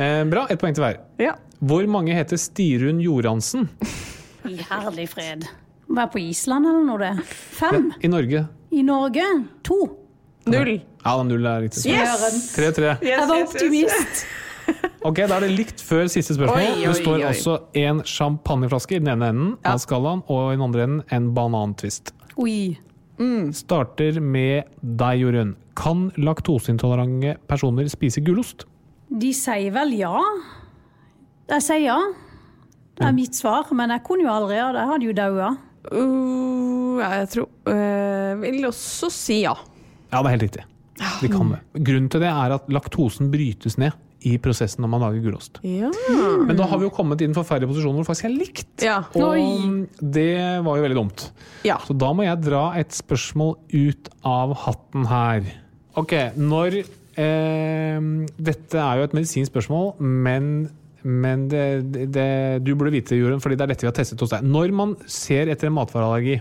[0.06, 1.02] Eh, bra, ett poeng til hver.
[1.26, 1.34] Ja.
[1.66, 3.66] Hvor mange heter Stirun Joransen
[4.46, 5.48] I herlig fred.
[5.90, 7.26] Være på Island eller noe, det.
[7.58, 7.90] Fem.
[8.04, 8.46] i Norge?
[8.72, 9.26] I Norge
[9.66, 9.80] to.
[10.46, 10.74] Null.
[11.06, 11.86] Ja, null er riktig.
[11.90, 12.52] Yes!
[12.56, 12.96] 3-3.
[13.02, 14.26] Yes, Jeg var optimist.
[15.06, 16.58] Ok, Da er det likt før siste spørsmål.
[16.58, 17.26] Oi, oi, det står oi.
[17.28, 21.28] altså en champagneflaske i den ene enden av skalaen, og i den andre enden en
[21.36, 22.10] banantvist.
[22.42, 22.74] Oi.
[23.54, 25.54] Starter med deg, Jorunn.
[25.78, 28.66] Kan laktoseintolerante personer spise gulost?
[29.14, 30.18] De sier vel ja.
[31.54, 32.00] Jeg sier ja.
[32.96, 34.82] Det er mitt svar, men jeg kunne jo aldri ha det.
[34.82, 35.54] Jeg hadde jo daua.
[35.86, 39.54] Uh, jeg tror uh, Vil også si ja.
[40.16, 40.66] Ja, det er helt riktig.
[41.22, 41.62] De kan det.
[41.84, 43.96] Grunnen til det er at laktosen brytes ned
[44.26, 45.60] i prosessen når man lager gulost.
[45.68, 45.92] Ja.
[46.48, 48.86] Men da har vi jo kommet i den forferdelige posisjonen hvor det faktisk er likt.
[48.86, 48.96] Ja.
[49.20, 50.32] Og det
[50.66, 51.28] var jo veldig dumt.
[51.68, 51.78] ja.
[51.86, 55.52] Så da må jeg dra et spørsmål ut av hatten her.
[56.00, 58.10] Ok, når eh,
[58.50, 60.50] Dette er jo et medisinsk spørsmål, men,
[61.04, 61.66] men det,
[62.16, 62.28] det,
[62.66, 64.48] du burde vite Jorunn, fordi det er dette vi har testet hos deg.
[64.48, 66.40] Når man ser etter en matvareallergi,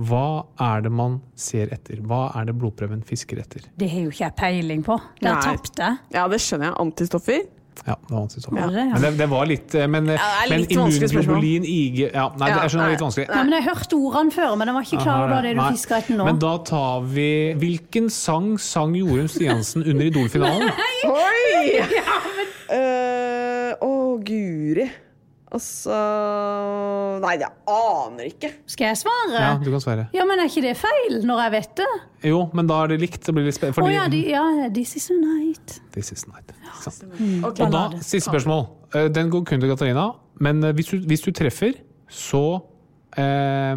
[0.00, 2.00] hva er det man ser etter?
[2.08, 3.66] Hva er det blodprøven fisker etter?
[3.76, 4.96] Det har jo ikke jeg peiling på.
[5.20, 6.78] Der tapte ja, det skjønner jeg.
[6.86, 7.42] Antistoffer.
[7.86, 8.58] Ja, det var sånn.
[8.60, 8.66] Ja.
[8.92, 12.58] Men det, det var litt eh, Men, Ja, er men immunglobulin, IG ja, Nei, Ja,
[12.60, 13.26] jeg skjønner det er litt vanskelig.
[13.32, 15.68] Nei, men Jeg hørte ordene før, men jeg var ikke klar over det du Nei.
[15.72, 16.26] fisker etter nå.
[16.28, 17.28] Men da tar vi
[17.62, 20.72] Hvilken sang sang Jorunn Stiansen under Idol-finalen?
[21.08, 21.80] Oi!
[22.72, 23.88] Eh, Å,
[24.24, 24.86] guri.
[25.52, 25.96] Altså
[27.22, 28.48] Nei, jeg aner ikke.
[28.72, 29.36] Skal jeg svare?
[29.36, 30.06] Ja, du kan svare.
[30.16, 31.88] Ja, men er ikke det feil, når jeg vet det?
[32.30, 33.20] Jo, men da er det likt.
[33.26, 34.42] Så blir det litt Å Oh, ja, de, ja,
[34.72, 35.76] this is a night.
[35.94, 36.54] This is night.
[36.80, 37.04] Sant.
[37.18, 37.44] Mm.
[37.44, 38.64] Og da, siste spørsmål.
[38.96, 40.08] Eh, Den går kun til Katarina,
[40.42, 41.76] men eh, hvis du, hvis du treffer,
[42.08, 42.42] så
[43.20, 43.76] eh,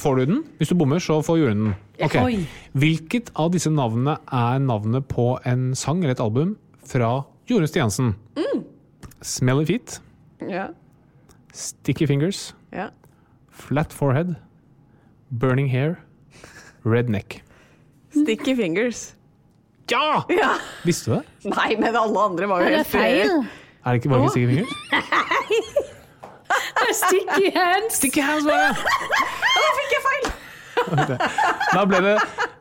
[0.00, 0.42] får du den.
[0.58, 1.78] Hvis du bommer, så får Jorunn den.
[2.00, 2.44] Okay.
[2.72, 6.56] Hvilket av disse navnene er navnet på en sang eller et album
[6.88, 7.18] fra
[7.50, 8.14] Jorunn Stiansen?
[8.38, 8.62] Mm.
[9.20, 9.98] Smelly Feet,
[10.48, 10.66] Ja.
[11.52, 12.88] Sticky Fingers, ja.
[13.50, 14.34] Flat Forehead,
[15.30, 15.94] Burning Hair,
[16.84, 17.42] Red neck.
[18.10, 19.14] Sticky fingers.
[19.90, 20.24] Ja!
[20.28, 20.50] Ja.
[20.84, 21.24] Visste du det?
[21.56, 23.30] Nei, men alle andre var jo helt feil?
[23.84, 24.30] Er det ikke, bare oh.
[24.30, 24.68] Sticky Fingers?
[27.00, 27.94] Sticky hands.
[27.94, 28.68] Sticky Hands bare.
[28.68, 28.76] det!
[29.54, 30.24] Da fikk jeg feil!
[31.74, 32.14] Da ble det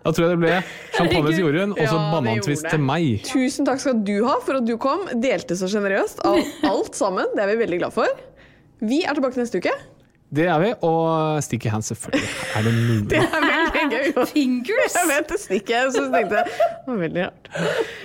[0.04, 0.52] Da tror jeg det ble
[0.96, 3.08] champagne til Jorunn, og så Ja, banantvist til meg.
[3.28, 5.06] Tusen takk skal du ha for at du kom.
[5.20, 6.40] Delte så sjenerøst av
[6.72, 7.28] alt sammen.
[7.36, 8.08] Det er vi veldig glad for.
[8.80, 9.74] Vi er tilbake neste uke.
[10.30, 12.28] Det er vi, og Sticky Hands selvfølgelig.
[12.56, 13.10] Er det mulig?
[13.10, 14.26] Det er veldig gøy.
[14.34, 14.96] Fingers.
[14.96, 17.50] Jeg vet det stikker jeg, så tenkte jeg det var veldig rart.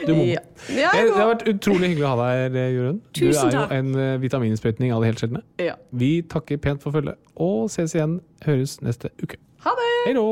[0.06, 0.22] Du må.
[0.24, 0.40] Ja.
[0.72, 3.00] Ja, Det, det har vært utrolig hyggelig å ha deg her, Jorunn.
[3.18, 5.42] Du er jo en eh, vitamininnsprøytning av det helt sjeldne.
[5.60, 5.74] ja.
[5.92, 8.16] Vi takker pent for følget, og ses igjen.
[8.46, 9.36] Høres neste uke.
[9.66, 9.90] Ha det!
[10.06, 10.24] Hei då!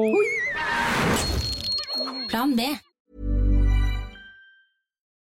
[2.32, 2.70] Plan B.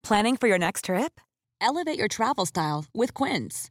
[0.03, 1.21] Planning for your next trip?
[1.61, 3.71] Elevate your travel style with Quince.